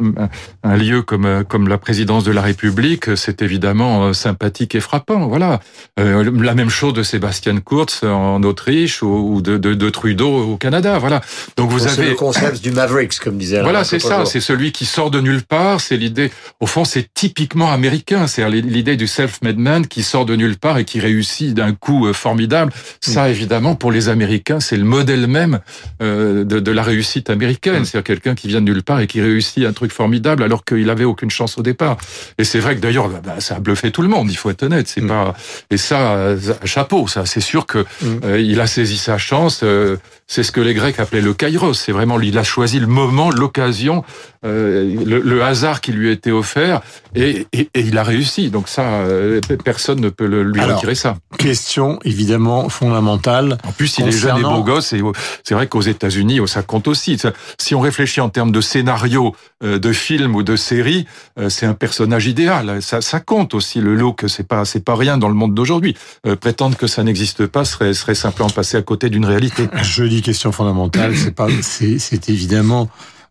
un, 0.63 0.77
lieu 0.77 1.01
comme 1.01 1.43
comme 1.47 1.67
la 1.67 1.77
présidence 1.77 2.23
de 2.23 2.31
la 2.31 2.41
République, 2.41 3.15
c'est 3.15 3.41
évidemment 3.41 4.03
euh, 4.03 4.13
sympathique 4.13 4.75
et 4.75 4.81
frappant. 4.81 5.27
Voilà, 5.27 5.61
euh, 5.99 6.29
la 6.41 6.53
même 6.53 6.69
chose 6.69 6.93
de 6.93 7.03
Sébastien 7.03 7.59
Kurz 7.59 8.03
en 8.03 8.43
Autriche 8.43 9.01
ou 9.01 9.41
de, 9.41 9.57
de, 9.57 9.73
de 9.73 9.89
Trudeau 9.89 10.51
au 10.51 10.57
Canada. 10.57 10.97
Voilà. 10.97 11.21
Donc 11.55 11.69
vous 11.69 11.87
avez 11.87 12.09
le 12.09 12.15
concept 12.15 12.61
du 12.61 12.71
Mavericks, 12.71 13.19
comme 13.19 13.37
disait. 13.37 13.61
Voilà, 13.61 13.83
c'est 13.83 13.99
ça. 13.99 14.25
C'est 14.25 14.41
celui 14.41 14.71
qui 14.71 14.85
sort 14.85 15.11
de 15.11 15.21
nulle 15.21 15.43
part. 15.43 15.79
C'est 15.79 15.97
l'idée. 15.97 16.31
Au 16.59 16.67
fond, 16.67 16.83
c'est 16.83 17.07
typiquement 17.13 17.71
américain. 17.71 18.27
C'est 18.27 18.47
l'idée 18.49 18.97
du 18.97 19.07
self-made 19.07 19.57
man 19.57 19.87
qui 19.87 20.03
sort 20.03 20.25
de 20.25 20.35
nulle 20.35 20.57
part 20.57 20.77
et 20.77 20.85
qui 20.85 20.99
réussit 20.99 21.53
d'un 21.53 21.73
coup 21.73 22.07
euh, 22.07 22.13
formidable. 22.13 22.73
Ça, 22.99 23.29
évidemment, 23.29 23.75
pour 23.75 23.91
les 23.91 24.09
Américains, 24.09 24.59
c'est 24.59 24.77
le 24.77 24.83
modèle 24.83 25.27
même 25.27 25.59
de, 25.99 26.43
de 26.43 26.71
la 26.71 26.83
réussite 26.83 27.29
américaine. 27.29 27.81
Mm. 27.81 27.85
C'est-à-dire 27.85 28.03
quelqu'un 28.03 28.35
qui 28.35 28.47
vient 28.47 28.61
de 28.61 28.65
nulle 28.65 28.83
part 28.83 28.99
et 28.99 29.07
qui 29.07 29.21
réussit 29.21 29.36
réussi 29.37 29.65
un 29.65 29.73
truc 29.73 29.91
formidable 29.91 30.41
alors 30.41 30.65
qu'il 30.65 30.89
avait 30.89 31.03
aucune 31.03 31.29
chance 31.29 31.57
au 31.59 31.61
départ. 31.61 31.97
Et 32.39 32.43
c'est 32.43 32.59
vrai 32.59 32.75
que 32.75 32.81
d'ailleurs, 32.81 33.09
bah, 33.09 33.39
ça 33.39 33.57
a 33.57 33.59
bluffé 33.59 33.91
tout 33.91 34.01
le 34.01 34.07
monde. 34.07 34.31
Il 34.31 34.37
faut 34.37 34.49
être 34.49 34.63
honnête. 34.63 34.87
C'est 34.87 35.01
mm. 35.01 35.07
pas 35.07 35.35
et 35.69 35.77
ça, 35.77 36.35
chapeau. 36.63 37.07
Ça, 37.07 37.25
c'est 37.25 37.41
sûr 37.41 37.65
que 37.67 37.79
mm. 37.79 38.19
euh, 38.23 38.39
il 38.39 38.59
a 38.59 38.67
saisi 38.67 38.97
sa 38.97 39.17
chance. 39.17 39.61
Euh, 39.63 39.97
c'est 40.27 40.43
ce 40.43 40.51
que 40.51 40.59
les 40.59 40.73
Grecs 40.73 40.99
appelaient 40.99 41.21
le 41.21 41.33
kairos. 41.33 41.73
C'est 41.73 41.93
vraiment, 41.93 42.19
il 42.19 42.37
a 42.37 42.43
choisi 42.43 42.79
le 42.79 42.87
moment, 42.87 43.31
l'occasion, 43.31 44.03
euh, 44.45 44.95
le, 45.05 45.41
hasard 45.41 45.79
qui 45.79 45.93
lui 45.93 46.11
été 46.11 46.31
offert, 46.31 46.81
et, 47.15 47.47
et, 47.53 47.69
et 47.73 47.79
il 47.79 47.97
a 47.97 48.03
réussi. 48.03 48.49
Donc 48.49 48.67
ça, 48.67 48.83
euh, 48.83 49.39
personne 49.63 50.01
ne 50.01 50.09
peut 50.09 50.27
le, 50.27 50.43
lui 50.43 50.61
retirer 50.61 50.95
ça. 50.95 51.17
Question 51.37 51.99
évidemment 52.03 52.67
fondamentale. 52.67 53.57
En 53.65 53.71
plus, 53.71 53.97
il 53.99 54.07
est 54.07 54.11
jeune 54.11 54.37
et 54.37 54.41
beau 54.41 54.63
gosse, 54.63 54.91
et 54.91 55.01
c'est 55.43 55.53
vrai 55.53 55.67
qu'aux 55.67 55.81
États-Unis, 55.81 56.41
ça 56.45 56.61
compte 56.61 56.87
aussi. 56.87 57.17
Si 57.57 57.73
on 57.73 57.79
réfléchit 57.79 58.19
en 58.19 58.29
termes 58.29 58.51
de 58.51 58.61
scénario, 58.61 59.33
euh, 59.63 59.79
de 59.79 59.93
film 59.93 60.35
ou 60.35 60.43
de 60.43 60.55
série, 60.55 61.07
c'est 61.49 61.65
un 61.65 61.73
personnage 61.73 62.27
idéal. 62.27 62.81
Ça, 62.81 63.01
ça 63.01 63.19
compte 63.19 63.53
aussi 63.53 63.79
le 63.79 63.95
look. 63.95 64.25
C'est 64.27 64.47
pas, 64.47 64.65
c'est 64.65 64.83
pas 64.83 64.95
rien 64.95 65.17
dans 65.17 65.29
le 65.29 65.35
monde 65.35 65.53
d'aujourd'hui. 65.53 65.95
prétendre 66.41 66.75
que 66.75 66.87
ça 66.87 67.03
n'existe 67.03 67.45
pas 67.45 67.63
serait, 67.63 67.93
serait 67.93 68.15
simplement 68.15 68.49
passer 68.49 68.77
à 68.77 68.81
côté 68.81 69.09
d'une 69.09 69.25
réalité. 69.25 69.67
Je 69.81 70.03
question 70.21 70.51
fondamentale, 70.51 71.15
c'est 71.15 71.31
pas, 71.31 71.47
c'est 71.61 72.29
évidemment 72.29 72.89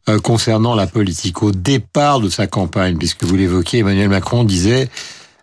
euh, 0.09 0.19
concernant 0.19 0.75
la 0.75 0.87
politique. 0.87 1.43
Au 1.43 1.51
départ 1.51 2.21
de 2.21 2.29
sa 2.29 2.47
campagne, 2.47 2.97
puisque 2.97 3.25
vous 3.25 3.37
l'évoquiez, 3.37 3.81
Emmanuel 3.81 4.09
Macron 4.09 4.45
disait 4.45 4.89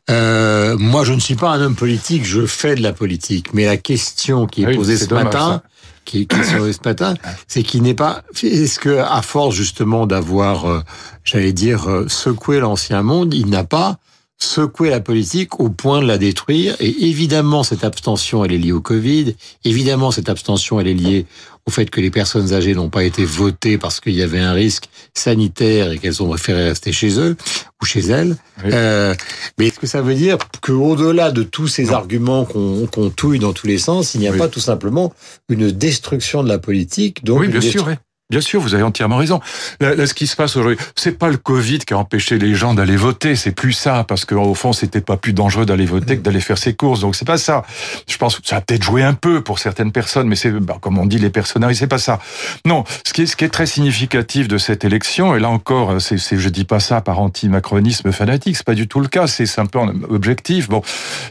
euh, 0.10 0.78
moi, 0.78 1.04
je 1.04 1.14
ne 1.14 1.20
suis 1.20 1.36
pas 1.36 1.50
un 1.50 1.62
homme 1.62 1.76
politique, 1.76 2.26
je 2.26 2.46
fais 2.46 2.76
de 2.76 2.82
la 2.82 2.94
politique. 2.94 3.54
Mais 3.54 3.66
la 3.66 3.78
question 3.78 4.48
qui 4.48 4.64
est 4.64 4.68
ah 4.68 4.76
posée 4.76 4.98
ce 4.98 5.14
matin, 5.14 5.62
qui, 6.06 6.28
qui 6.28 6.36
est 6.36 6.58
posée 6.58 6.74
ce 6.74 6.88
matin, 6.88 7.14
c'est 7.48 7.64
qu'il 7.64 7.84
n'est 7.84 7.94
pas. 7.94 8.24
Est-ce 8.42 8.80
que, 8.80 9.00
à 9.00 9.22
force 9.22 9.56
justement 9.56 10.08
d'avoir, 10.08 10.70
euh, 10.70 10.82
j'allais 11.24 11.54
dire, 11.54 12.06
secoué 12.08 12.60
l'ancien 12.60 13.02
monde, 13.02 13.34
il 13.34 13.48
n'a 13.48 13.64
pas 13.64 13.98
secouer 14.38 14.90
la 14.90 15.00
politique 15.00 15.60
au 15.60 15.70
point 15.70 16.02
de 16.02 16.08
la 16.08 16.18
détruire. 16.18 16.76
Et 16.80 17.08
évidemment, 17.08 17.64
cette 17.64 17.84
abstention, 17.84 18.44
elle 18.44 18.52
est 18.52 18.58
liée 18.58 18.72
au 18.72 18.82
Covid. 18.82 19.36
Évidemment, 19.64 20.12
cette 20.12 20.30
abstention, 20.30 20.80
elle 20.80 20.88
est 20.88 20.94
liée 20.94 21.26
au 21.66 21.72
fait 21.72 21.90
que 21.90 22.02
les 22.02 22.12
personnes 22.12 22.54
âgées 22.54 22.76
n'ont 22.76 22.90
pas 22.90 23.06
été 23.06 23.24
votées 23.24 23.78
parce 23.78 24.02
qu'il 24.02 24.14
y 24.14 24.22
avait 24.22 24.40
un 24.40 24.52
risque 24.52 24.90
sanitaire 25.14 25.92
et 25.92 25.98
qu'elles 25.98 26.22
ont 26.22 26.28
préféré 26.28 26.66
rester 26.66 26.92
chez 26.92 27.18
eux 27.20 27.38
ou 27.82 27.86
chez 27.86 28.02
elles. 28.02 28.36
Euh, 28.66 29.16
mais 29.58 29.68
est-ce 29.68 29.80
que 29.80 29.88
ça 29.88 30.02
veut 30.02 30.16
dire 30.16 30.38
qu'au-delà 30.62 31.32
de 31.32 31.44
tous 31.44 31.70
ces 31.70 31.92
arguments 31.92 32.44
qu'on 32.46 33.10
touille 33.10 33.40
dans 33.40 33.54
tous 33.54 33.68
les 33.68 33.78
sens, 33.78 34.14
il 34.14 34.20
n'y 34.20 34.28
a 34.28 34.34
pas 34.34 34.50
tout 34.50 34.60
simplement 34.60 35.14
une 35.48 35.72
destruction 35.72 36.44
de 36.44 36.50
la 36.50 36.60
politique 36.60 37.24
donc 37.24 37.40
Oui, 37.40 37.48
bien 37.48 37.62
sûr. 37.62 37.88
Bien 38.30 38.42
sûr, 38.42 38.62
vous 38.62 38.74
avez 38.74 38.84
entièrement 38.84 39.18
raison. 39.18 39.42
Là, 39.82 40.08
ce 40.08 40.14
qui 40.14 40.28
se 40.28 40.36
passe 40.36 40.56
aujourd'hui, 40.56 40.78
c'est 40.96 41.20
pas 41.20 41.30
le 41.30 41.38
Covid 41.38 41.80
qui 41.80 41.94
a 41.94 41.98
empêché 41.98 42.40
les 42.40 42.56
gens 42.56 42.74
d'aller 42.74 42.96
voter, 42.96 43.36
c'est 43.36 43.52
plus 43.52 43.74
ça, 43.74 44.06
parce 44.08 44.24
qu'au 44.24 44.54
fond, 44.56 44.72
c'était 44.72 45.02
pas 45.02 45.18
plus 45.18 45.34
dangereux 45.34 45.66
d'aller 45.66 45.86
voter 45.86 46.18
que 46.18 46.22
d'aller 46.22 46.40
faire 46.40 46.58
ses 46.58 46.74
courses. 46.74 47.02
Donc 47.02 47.16
c'est 47.16 47.28
pas 47.28 47.38
ça. 47.38 47.64
Je 48.08 48.18
pense 48.18 48.40
que 48.40 48.48
ça 48.48 48.56
a 48.56 48.62
peut-être 48.62 48.82
joué 48.82 49.04
un 49.04 49.14
peu 49.14 49.42
pour 49.42 49.60
certaines 49.60 49.92
personnes, 49.92 50.28
mais 50.28 50.38
c'est, 50.38 50.52
bah, 50.52 50.78
comme 50.80 50.98
on 50.98 51.06
dit, 51.06 51.20
les 51.20 51.30
personnages, 51.30 51.76
c'est 51.76 51.88
pas 51.88 51.98
ça. 51.98 52.20
Non, 52.66 52.86
ce 53.06 53.12
qui 53.14 53.24
est, 53.24 53.26
ce 53.26 53.36
qui 53.36 53.44
est 53.44 53.50
très 53.50 53.66
significatif 53.66 54.48
de 54.48 54.58
cette 54.58 54.86
élection, 54.86 55.36
et 55.36 55.40
là 55.40 55.50
encore, 55.50 56.02
c'est, 56.02 56.18
c'est 56.18 56.38
je 56.38 56.50
dis 56.50 56.66
pas 56.66 56.80
ça 56.80 57.02
par 57.02 57.20
anti-macronisme 57.20 58.12
fanatique, 58.14 58.56
c'est 58.56 58.66
pas 58.66 58.74
du 58.74 58.88
tout 58.88 59.02
le 59.02 59.10
cas, 59.10 59.28
c'est 59.28 59.46
simplement 59.46 59.92
objectif. 60.10 60.70
Bon, 60.70 60.82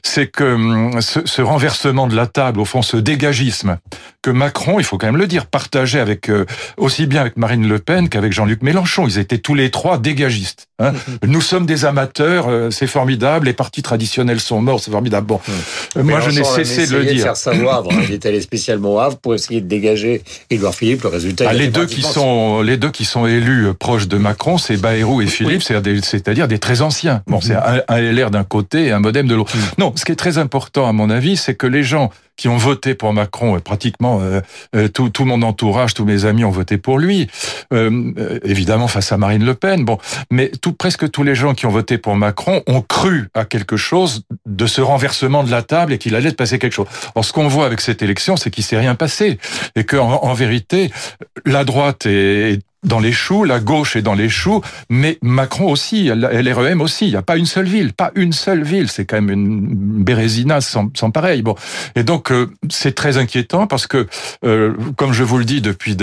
c'est 0.04 0.26
que 0.26 0.44
hum, 0.44 1.00
ce, 1.00 1.20
ce, 1.24 1.42
renversement 1.42 2.06
de 2.06 2.14
la 2.14 2.26
table, 2.26 2.60
au 2.60 2.64
fond, 2.64 2.82
ce 2.82 2.98
dégagisme 2.98 3.78
que 4.22 4.30
Macron, 4.30 4.78
il 4.78 4.84
faut 4.84 4.98
quand 4.98 5.06
même 5.06 5.16
le 5.16 5.26
dire, 5.26 5.46
partageait 5.46 5.98
avec 5.98 6.30
euh, 6.30 6.44
aussi 6.92 7.06
bien 7.06 7.22
avec 7.22 7.38
Marine 7.38 7.66
Le 7.66 7.78
Pen 7.78 8.10
qu'avec 8.10 8.34
Jean-Luc 8.34 8.62
Mélenchon. 8.62 9.06
Ils 9.06 9.16
étaient 9.16 9.38
tous 9.38 9.54
les 9.54 9.70
trois 9.70 9.96
dégagistes. 9.96 10.68
Hein. 10.78 10.92
Nous 11.26 11.40
sommes 11.40 11.64
des 11.64 11.86
amateurs, 11.86 12.48
euh, 12.48 12.70
c'est 12.70 12.86
formidable. 12.86 13.46
Les 13.46 13.54
partis 13.54 13.80
traditionnels 13.80 14.40
sont 14.40 14.60
morts, 14.60 14.78
c'est 14.78 14.90
formidable. 14.90 15.26
Bon, 15.26 15.40
euh, 15.96 16.02
moi 16.02 16.20
je 16.20 16.28
n'ai 16.28 16.44
cessé 16.44 16.86
de 16.86 16.98
le 16.98 17.04
dire. 17.04 17.14
De 17.14 17.20
faire 17.20 17.36
savoir, 17.38 17.84
il 18.08 18.12
est 18.12 18.26
allé 18.26 18.42
spécialement 18.42 18.96
au 18.96 18.98
Havre 18.98 19.16
pour 19.16 19.34
essayer 19.34 19.62
de 19.62 19.66
dégager 19.66 20.22
Édouard 20.50 20.74
Philippe. 20.74 21.02
Le 21.04 21.08
résultat. 21.08 21.46
Ah, 21.48 21.54
les 21.54 21.68
deux 21.68 21.86
qui 21.86 22.02
sont 22.02 22.60
les 22.60 22.76
deux 22.76 22.90
qui 22.90 23.06
sont 23.06 23.26
élus 23.26 23.68
euh, 23.68 23.72
proches 23.72 24.06
de 24.06 24.18
Macron, 24.18 24.58
c'est 24.58 24.76
Bayrou 24.76 25.22
et 25.22 25.26
Philippe, 25.28 25.62
c'est-à-dire 25.62 26.46
des, 26.46 26.58
très 26.58 26.82
anciens. 26.82 27.22
Bon, 27.26 27.40
c'est 27.40 27.54
un, 27.54 27.80
LR 27.88 28.30
d'un 28.30 28.44
côté 28.44 28.88
et 28.88 28.92
un 28.92 28.98
MoDem 28.98 29.26
de 29.26 29.34
l'autre. 29.34 29.54
Non, 29.78 29.94
ce 29.96 30.04
qui 30.04 30.12
est 30.12 30.16
très 30.16 30.36
important 30.36 30.86
à 30.86 30.92
mon 30.92 31.08
avis, 31.08 31.38
c'est 31.38 31.54
que 31.54 31.66
les 31.66 31.84
gens 31.84 32.10
qui 32.36 32.48
ont 32.48 32.56
voté 32.56 32.94
pour 32.94 33.12
Macron, 33.12 33.58
pratiquement 33.60 34.20
tout, 34.94 35.10
tout 35.10 35.24
mon 35.24 35.42
entourage, 35.42 35.94
tous 35.94 36.04
mes 36.04 36.24
amis 36.24 36.44
ont 36.44 36.50
voté 36.50 36.78
pour 36.78 36.98
lui. 36.98 37.28
évidemment 38.44 38.88
face 38.88 39.12
à 39.12 39.16
Marine 39.16 39.44
Le 39.44 39.54
Pen. 39.54 39.84
Bon, 39.84 39.98
mais 40.30 40.50
tout, 40.60 40.72
presque 40.72 41.10
tous 41.10 41.22
les 41.22 41.34
gens 41.34 41.54
qui 41.54 41.66
ont 41.66 41.70
voté 41.70 41.98
pour 41.98 42.16
Macron 42.16 42.62
ont 42.66 42.82
cru 42.82 43.28
à 43.34 43.44
quelque 43.44 43.76
chose 43.76 44.24
de 44.46 44.66
ce 44.66 44.80
renversement 44.80 45.44
de 45.44 45.50
la 45.50 45.62
table 45.62 45.92
et 45.92 45.98
qu'il 45.98 46.14
allait 46.14 46.30
se 46.30 46.34
passer 46.34 46.58
quelque 46.58 46.72
chose. 46.72 46.86
Or, 47.14 47.24
ce 47.24 47.32
qu'on 47.32 47.48
voit 47.48 47.66
avec 47.66 47.80
cette 47.80 48.02
élection, 48.02 48.36
c'est 48.36 48.50
qu'il 48.50 48.64
s'est 48.64 48.78
rien 48.78 48.94
passé 48.94 49.38
et 49.76 49.84
que 49.84 49.96
en, 49.96 50.34
vérité, 50.34 50.90
la 51.44 51.64
droite 51.64 52.06
est 52.06 52.60
dans 52.82 52.98
les 52.98 53.12
choux, 53.12 53.44
la 53.44 53.60
gauche 53.60 53.96
est 53.96 54.02
dans 54.02 54.14
les 54.14 54.28
choux, 54.28 54.60
mais 54.90 55.18
Macron 55.22 55.70
aussi, 55.70 56.04
LREM 56.08 56.80
aussi. 56.80 57.06
Il 57.06 57.10
n'y 57.10 57.16
a 57.16 57.22
pas 57.22 57.36
une 57.36 57.46
seule 57.46 57.66
ville, 57.66 57.92
pas 57.92 58.10
une 58.14 58.32
seule 58.32 58.64
ville. 58.64 58.88
C'est 58.88 59.04
quand 59.04 59.16
même 59.16 59.30
une 59.30 60.02
bérésina 60.02 60.60
sans, 60.60 60.90
pareil. 61.12 61.42
Bon, 61.42 61.54
et 61.94 62.02
donc 62.02 62.32
euh, 62.32 62.50
c'est 62.70 62.94
très 62.94 63.18
inquiétant 63.18 63.66
parce 63.66 63.86
que, 63.86 64.06
euh, 64.44 64.74
comme 64.96 65.12
je 65.12 65.22
vous 65.22 65.38
le 65.38 65.44
dis 65.44 65.60
depuis 65.60 65.96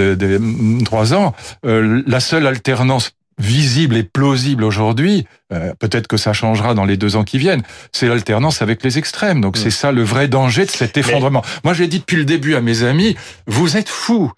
trois 0.85 1.13
ans, 1.13 1.33
euh, 1.65 2.01
la 2.05 2.19
seule 2.19 2.47
alternance 2.47 3.11
visible 3.39 3.95
et 3.95 4.03
plausible 4.03 4.63
aujourd'hui, 4.63 5.25
euh, 5.51 5.73
peut-être 5.79 6.07
que 6.07 6.17
ça 6.17 6.33
changera 6.33 6.73
dans 6.73 6.85
les 6.85 6.97
deux 6.97 7.15
ans 7.15 7.23
qui 7.23 7.37
viennent, 7.37 7.63
c'est 7.91 8.07
l'alternance 8.07 8.61
avec 8.61 8.83
les 8.83 8.97
extrêmes. 8.97 9.41
Donc 9.41 9.57
c'est 9.57 9.69
mm. 9.69 9.71
ça 9.71 9.91
le 9.91 10.03
vrai 10.03 10.27
danger 10.27 10.65
de 10.65 10.71
cet 10.71 10.97
effondrement. 10.97 11.43
Moi 11.63 11.73
j'ai 11.73 11.87
dit 11.87 11.99
depuis 11.99 12.17
le 12.17 12.25
début 12.25 12.55
à 12.55 12.61
mes 12.61 12.83
amis, 12.83 13.15
vous 13.47 13.77
êtes 13.77 13.89
fous. 13.89 14.31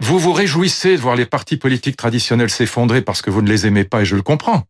Vous 0.00 0.18
vous 0.18 0.32
réjouissez 0.32 0.96
de 0.96 1.00
voir 1.00 1.16
les 1.16 1.26
partis 1.26 1.56
politiques 1.56 1.96
traditionnels 1.96 2.50
s'effondrer 2.50 3.02
parce 3.02 3.22
que 3.22 3.30
vous 3.30 3.42
ne 3.42 3.48
les 3.48 3.66
aimez 3.66 3.84
pas 3.84 4.02
et 4.02 4.04
je 4.04 4.16
le 4.16 4.22
comprends. 4.22 4.64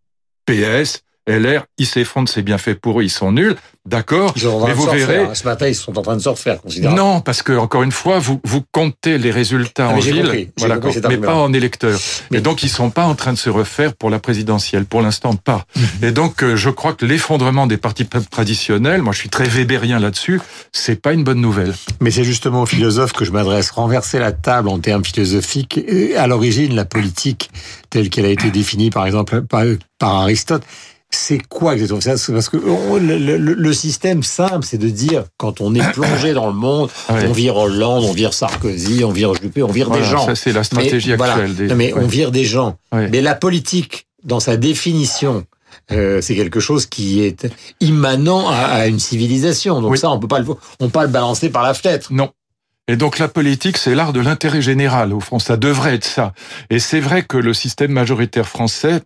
PS, 0.47 1.03
LR, 1.29 1.65
ils 1.77 1.87
s'effondrent, 1.87 2.29
c'est 2.29 2.43
bien 2.43 2.59
fait 2.59 2.75
pour 2.75 3.01
eux, 3.01 3.05
ils 3.05 3.11
sont 3.11 3.33
nuls. 3.33 3.57
D'accord, 3.89 4.35
mais 4.67 4.75
vous 4.75 4.87
verrez. 4.87 5.35
Ce 5.35 5.45
matin, 5.45 5.67
ils 5.67 5.75
sont 5.75 5.97
en 5.97 6.03
train 6.03 6.17
de 6.17 6.21
se 6.21 6.29
refaire. 6.29 6.59
Non, 6.83 7.23
parce 7.23 7.43
que 7.43 7.55
encore 7.55 7.83
une 7.83 7.93
fois, 7.93 8.19
vous 8.19 8.39
vous 8.45 8.63
comptez 8.71 9.17
les 9.17 9.31
résultats 9.31 9.89
ah, 9.91 9.95
en 9.95 9.99
ville, 9.99 10.51
voilà, 10.59 10.79
mais 11.09 11.17
pas 11.17 11.35
en 11.35 11.53
électeurs. 11.55 11.99
Mais... 12.31 12.39
Et 12.39 12.41
donc, 12.43 12.63
ils 12.63 12.69
sont 12.69 12.91
pas 12.91 13.05
en 13.05 13.15
train 13.15 13.33
de 13.33 13.39
se 13.39 13.49
refaire 13.49 13.95
pour 13.95 14.11
la 14.11 14.19
présidentielle, 14.19 14.85
pour 14.85 15.01
l'instant 15.01 15.35
pas. 15.35 15.65
Mhm. 15.75 15.83
Et 16.03 16.11
donc, 16.13 16.43
euh, 16.43 16.55
je 16.55 16.69
crois 16.69 16.93
que 16.93 17.07
l'effondrement 17.07 17.67
des 17.67 17.79
partis 17.79 18.07
traditionnels, 18.07 19.01
moi, 19.01 19.15
je 19.15 19.21
suis 19.21 19.31
très 19.31 19.45
Weberien 19.45 19.99
là-dessus, 19.99 20.41
c'est 20.73 21.01
pas 21.01 21.15
une 21.15 21.25
bonne 21.25 21.41
nouvelle. 21.41 21.73
Mais 22.01 22.11
c'est 22.11 22.25
justement 22.25 22.63
aux 22.63 22.67
philosophes 22.67 23.15
que 23.15 23.25
je 23.25 23.33
m'adresse. 23.33 23.71
Renverser 23.71 24.19
la 24.19 24.33
table 24.33 24.69
en 24.69 24.81
termes 24.81 25.05
philosophiques, 25.05 25.81
à 26.15 26.27
l'origine, 26.27 26.75
la 26.75 26.85
politique 26.85 27.51
telle 27.89 28.11
qu'elle 28.11 28.27
a 28.27 28.31
été 28.31 28.51
définie, 28.51 28.91
par 28.91 29.07
exemple, 29.07 29.43
par 29.43 30.15
Aristote 30.15 30.63
c'est 31.11 31.39
quoi 31.49 31.75
exactement? 31.75 32.01
Parce 32.33 32.49
que 32.51 32.59
le, 32.59 33.73
système 33.73 34.23
simple, 34.23 34.65
c'est 34.65 34.79
de 34.79 34.89
dire 34.89 35.25
quand 35.39 35.61
on 35.61 35.75
est 35.75 35.93
plongé 35.93 36.35
dans 36.35 36.47
le 36.47 36.53
monde, 36.53 36.91
on 37.09 37.33
vire 37.33 37.57
Hollande, 37.57 38.05
on 38.05 38.13
vire 38.13 38.35
Sarkozy, 38.35 39.05
on 39.05 39.11
vire 39.11 39.35
Juppé, 39.35 39.63
on 39.63 39.69
vire 39.69 39.91
des 39.91 40.05
gens. 40.05 40.27
Ça 40.27 40.35
c'est 40.35 40.53
la 40.53 40.65
stratégie 40.65 41.13
actuelle. 41.13 41.55
Des... 41.55 41.75
mais 41.75 41.95
on 41.95 42.07
vire 42.07 42.31
des 42.31 42.45
gens. 42.45 42.77
Mais 42.93 43.23
la 43.23 43.35
politique, 43.35 44.07
dans 44.25 44.41
sa 44.41 44.57
définition, 44.57 45.45
euh, 45.91 46.21
c'est 46.21 46.35
quelque 46.35 46.61
chose 46.61 46.87
qui 46.87 47.23
est 47.23 47.47
immanent 47.81 48.49
à, 48.49 48.87
une 48.87 48.99
civilisation. 48.99 49.81
Donc 49.81 49.97
ça, 49.97 50.11
on 50.11 50.19
peut 50.19 50.29
pas 50.29 50.41
le, 50.41 50.47
on 50.81 50.87
peut 50.87 50.89
pas 50.89 51.05
le 51.05 51.11
balancer 51.11 51.49
par 51.49 51.63
la 51.63 51.73
fenêtre. 51.73 52.13
Non. 52.13 52.31
Et 52.89 52.97
donc 52.97 53.19
la 53.19 53.29
politique, 53.29 53.77
c'est 53.77 53.95
l'art 53.95 54.13
de 54.13 54.21
l'intérêt 54.21 54.63
général. 54.63 55.13
Au 55.13 55.21
fond, 55.21 55.39
ça 55.39 55.57
devrait 55.57 55.95
être 55.95 56.07
ça. 56.07 56.33
Et 56.71 56.79
c'est 56.79 57.01
vrai 57.01 57.23
que 57.23 57.37
le 57.37 57.53
système 57.53 57.93
majoritaire 57.93 58.49
français 58.49 59.03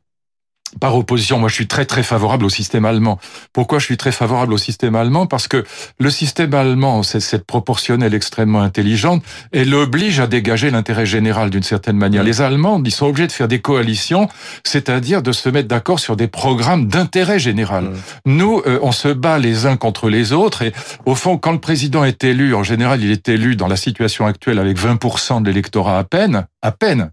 par 0.81 0.97
opposition, 0.97 1.39
moi 1.39 1.49
je 1.49 1.55
suis 1.55 1.67
très 1.67 1.85
très 1.85 2.03
favorable 2.03 2.45
au 2.45 2.49
système 2.49 2.85
allemand. 2.85 3.19
Pourquoi 3.53 3.79
je 3.79 3.85
suis 3.85 3.97
très 3.97 4.13
favorable 4.13 4.53
au 4.53 4.59
système 4.59 4.95
allemand? 4.95 5.27
Parce 5.27 5.49
que 5.49 5.65
le 5.99 6.11
système 6.11 6.55
allemand, 6.55 7.03
c'est 7.03 7.21
cette 7.21 7.45
proportionnelle 7.45 8.15
extrêmement 8.15 8.63
intelligente, 8.63 9.23
elle 9.53 9.75
oblige 9.75 10.21
à 10.21 10.27
dégager 10.27 10.71
l'intérêt 10.71 11.07
général 11.07 11.51
d'une 11.51 11.63
certaine 11.63 11.97
manière. 11.97 12.23
Les 12.23 12.41
Allemands, 12.41 12.83
ils 12.85 12.91
sont 12.91 13.07
obligés 13.07 13.27
de 13.27 13.33
faire 13.33 13.49
des 13.49 13.61
coalitions, 13.61 14.29
c'est-à-dire 14.65 15.23
de 15.23 15.33
se 15.33 15.49
mettre 15.49 15.69
d'accord 15.69 16.01
sur 16.01 16.17
des 16.17 16.29
programmes 16.29 16.89
d'intérêt 16.89 17.39
général. 17.39 17.91
Nous, 18.27 18.63
euh, 18.67 18.79
on 18.83 18.93
se 18.93 19.09
bat 19.09 19.39
les 19.39 19.67
uns 19.67 19.77
contre 19.77 20.09
les 20.09 20.33
autres, 20.33 20.63
et 20.63 20.73
au 21.07 21.15
fond, 21.15 21.39
quand 21.39 21.53
le 21.53 21.61
président 21.61 22.05
est 22.05 22.25
élu, 22.25 22.55
en 22.55 22.63
général, 22.63 23.03
il 23.03 23.11
est 23.11 23.29
élu 23.29 23.57
dans 23.57 23.69
la 23.69 23.77
situation 23.77 24.27
actuelle 24.27 24.59
avec 24.59 24.79
20% 24.79 25.43
de 25.43 25.49
l'électorat 25.49 25.99
à 25.99 26.05
peine, 26.05 26.47
à 26.63 26.73
peine. 26.73 27.11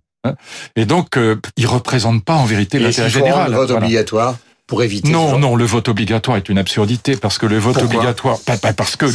Et 0.76 0.86
donc, 0.86 1.18
euh, 1.18 1.36
il 1.58 1.68
représente 1.68 2.24
pas 2.24 2.36
en 2.36 2.46
vérité 2.46 2.80
l'intérêt 2.80 3.10
général. 3.10 3.52
Le 3.52 3.58
vote 3.58 3.72
obligatoire 3.72 4.36
pour 4.70 4.84
éviter. 4.84 5.10
Non, 5.10 5.40
non, 5.40 5.56
le 5.56 5.66
vote 5.66 5.90
obligatoire 5.90 6.38
est 6.38 6.48
une 6.48 6.60
absurdité 6.60 7.18
parce 7.18 7.40
que 7.40 7.48
le 7.48 7.58
vote 7.58 7.82
obligatoire, 7.82 8.38
parce 8.78 8.96
que 8.96 9.08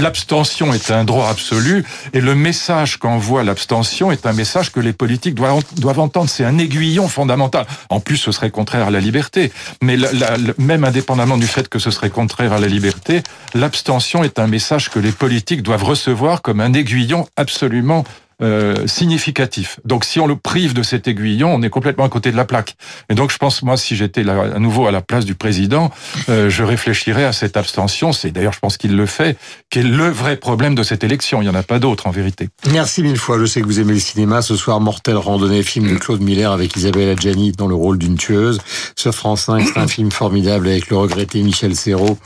l'abstention 0.00 0.72
est 0.72 0.90
un 0.90 1.04
droit 1.04 1.28
absolu 1.28 1.84
et 2.14 2.20
le 2.22 2.34
message 2.34 2.96
qu'envoie 2.96 3.44
l'abstention 3.44 4.10
est 4.10 4.24
un 4.24 4.32
message 4.32 4.72
que 4.72 4.80
les 4.80 4.94
politiques 4.94 5.34
doivent, 5.34 5.62
doivent 5.76 6.00
entendre. 6.00 6.30
C'est 6.30 6.46
un 6.46 6.56
aiguillon 6.56 7.08
fondamental. 7.08 7.66
En 7.90 8.00
plus, 8.00 8.16
ce 8.16 8.32
serait 8.32 8.50
contraire 8.50 8.86
à 8.86 8.90
la 8.90 9.00
liberté. 9.00 9.52
Mais 9.82 9.98
même 10.56 10.84
indépendamment 10.84 11.36
du 11.36 11.46
fait 11.46 11.68
que 11.68 11.78
ce 11.78 11.90
serait 11.90 12.10
contraire 12.10 12.54
à 12.54 12.58
la 12.58 12.66
liberté, 12.66 13.22
l'abstention 13.52 14.24
est 14.24 14.38
un 14.38 14.46
message 14.46 14.88
que 14.88 14.98
les 14.98 15.12
politiques 15.12 15.62
doivent 15.62 15.84
recevoir 15.84 16.40
comme 16.40 16.60
un 16.60 16.72
aiguillon 16.72 17.28
absolument 17.36 18.04
euh, 18.42 18.86
significatif. 18.86 19.80
Donc 19.84 20.04
si 20.04 20.20
on 20.20 20.26
le 20.26 20.36
prive 20.36 20.74
de 20.74 20.82
cet 20.82 21.08
aiguillon, 21.08 21.54
on 21.54 21.62
est 21.62 21.70
complètement 21.70 22.04
à 22.04 22.08
côté 22.08 22.32
de 22.32 22.36
la 22.36 22.44
plaque. 22.44 22.76
Et 23.08 23.14
donc 23.14 23.30
je 23.30 23.38
pense, 23.38 23.62
moi, 23.62 23.76
si 23.76 23.96
j'étais 23.96 24.28
à 24.28 24.58
nouveau 24.58 24.86
à 24.86 24.92
la 24.92 25.00
place 25.00 25.24
du 25.24 25.34
président, 25.34 25.90
euh, 26.28 26.50
je 26.50 26.62
réfléchirais 26.62 27.24
à 27.24 27.32
cette 27.32 27.56
abstention. 27.56 28.12
C'est 28.12 28.30
d'ailleurs, 28.30 28.52
je 28.52 28.58
pense 28.58 28.76
qu'il 28.76 28.96
le 28.96 29.06
fait, 29.06 29.38
qui 29.70 29.80
est 29.80 29.82
le 29.82 30.08
vrai 30.08 30.36
problème 30.36 30.74
de 30.74 30.82
cette 30.82 31.04
élection. 31.04 31.42
Il 31.42 31.44
n'y 31.44 31.50
en 31.50 31.54
a 31.54 31.62
pas 31.62 31.78
d'autre 31.78 32.06
en 32.06 32.10
vérité. 32.10 32.48
Merci 32.70 33.02
mille 33.02 33.18
fois. 33.18 33.38
Je 33.38 33.44
sais 33.44 33.60
que 33.60 33.66
vous 33.66 33.80
aimez 33.80 33.94
le 33.94 34.00
cinéma. 34.00 34.42
Ce 34.42 34.56
soir, 34.56 34.80
Mortel 34.80 35.16
Randonnée, 35.16 35.62
film 35.62 35.92
de 35.92 35.98
Claude 35.98 36.20
Miller 36.20 36.52
avec 36.52 36.76
Isabelle 36.76 37.10
Adjani 37.10 37.52
dans 37.52 37.66
le 37.66 37.74
rôle 37.74 37.98
d'une 37.98 38.16
tueuse. 38.16 38.60
Sur 38.96 39.14
France 39.14 39.42
5, 39.42 39.66
c'est 39.72 39.78
un 39.78 39.88
film 39.88 40.10
formidable 40.10 40.68
avec 40.68 40.90
le 40.90 40.96
regretté 40.96 41.42
Michel 41.42 41.76
Serrault 41.76 42.18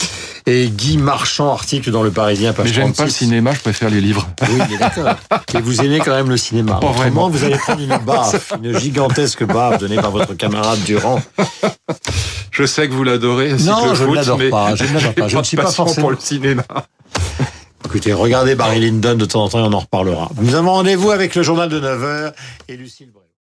et 0.45 0.69
Guy 0.69 0.97
Marchand, 0.97 1.51
article 1.51 1.91
dans 1.91 2.03
Le 2.03 2.11
Parisien. 2.11 2.53
mais 2.57 2.71
j'aime 2.71 2.93
pas 2.93 3.05
le 3.05 3.11
cinéma, 3.11 3.53
je 3.53 3.59
préfère 3.59 3.89
les 3.89 4.01
livres. 4.01 4.27
Oui, 4.41 4.59
mais 4.69 4.77
d'accord. 4.77 5.15
Et 5.55 5.61
vous 5.61 5.81
aimez 5.81 5.98
quand 5.99 6.15
même 6.15 6.29
le 6.29 6.37
cinéma. 6.37 6.75
Pas 6.75 6.91
vraiment. 6.91 7.29
vous 7.29 7.43
allez 7.43 7.57
prendre 7.57 7.81
une 7.81 7.97
baffe, 8.05 8.53
une 8.61 8.77
gigantesque 8.77 9.43
baffe 9.43 9.79
donnée 9.79 9.95
par 9.97 10.11
votre 10.11 10.33
camarade 10.33 10.79
Durand. 10.83 11.21
Je 12.51 12.65
sais 12.65 12.87
que 12.87 12.93
vous 12.93 13.03
l'adorez. 13.03 13.53
Non, 13.59 13.93
je 13.93 14.03
ne 14.03 14.15
l'adore 14.15 14.39
pas. 14.49 14.75
Je 14.75 14.83
ne 14.83 14.93
l'adore 14.93 15.13
pas. 15.13 15.27
Je 15.27 15.37
ne 15.37 15.43
suis 15.43 15.57
pas 15.57 15.71
forcément 15.71 16.01
pour 16.01 16.11
le 16.11 16.17
cinéma. 16.19 16.63
Écoutez, 17.85 18.13
regardez 18.13 18.55
Barry 18.55 18.79
Lyndon 18.81 19.15
de 19.15 19.25
temps 19.25 19.45
en 19.45 19.49
temps 19.49 19.59
et 19.59 19.67
on 19.67 19.73
en 19.73 19.79
reparlera. 19.79 20.29
Nous 20.39 20.55
avons 20.55 20.71
rendez-vous 20.71 21.11
avec 21.11 21.33
le 21.35 21.43
journal 21.43 21.69
de 21.69 21.79
9h 21.79 22.33
et 22.67 22.77
Lucille. 22.77 23.09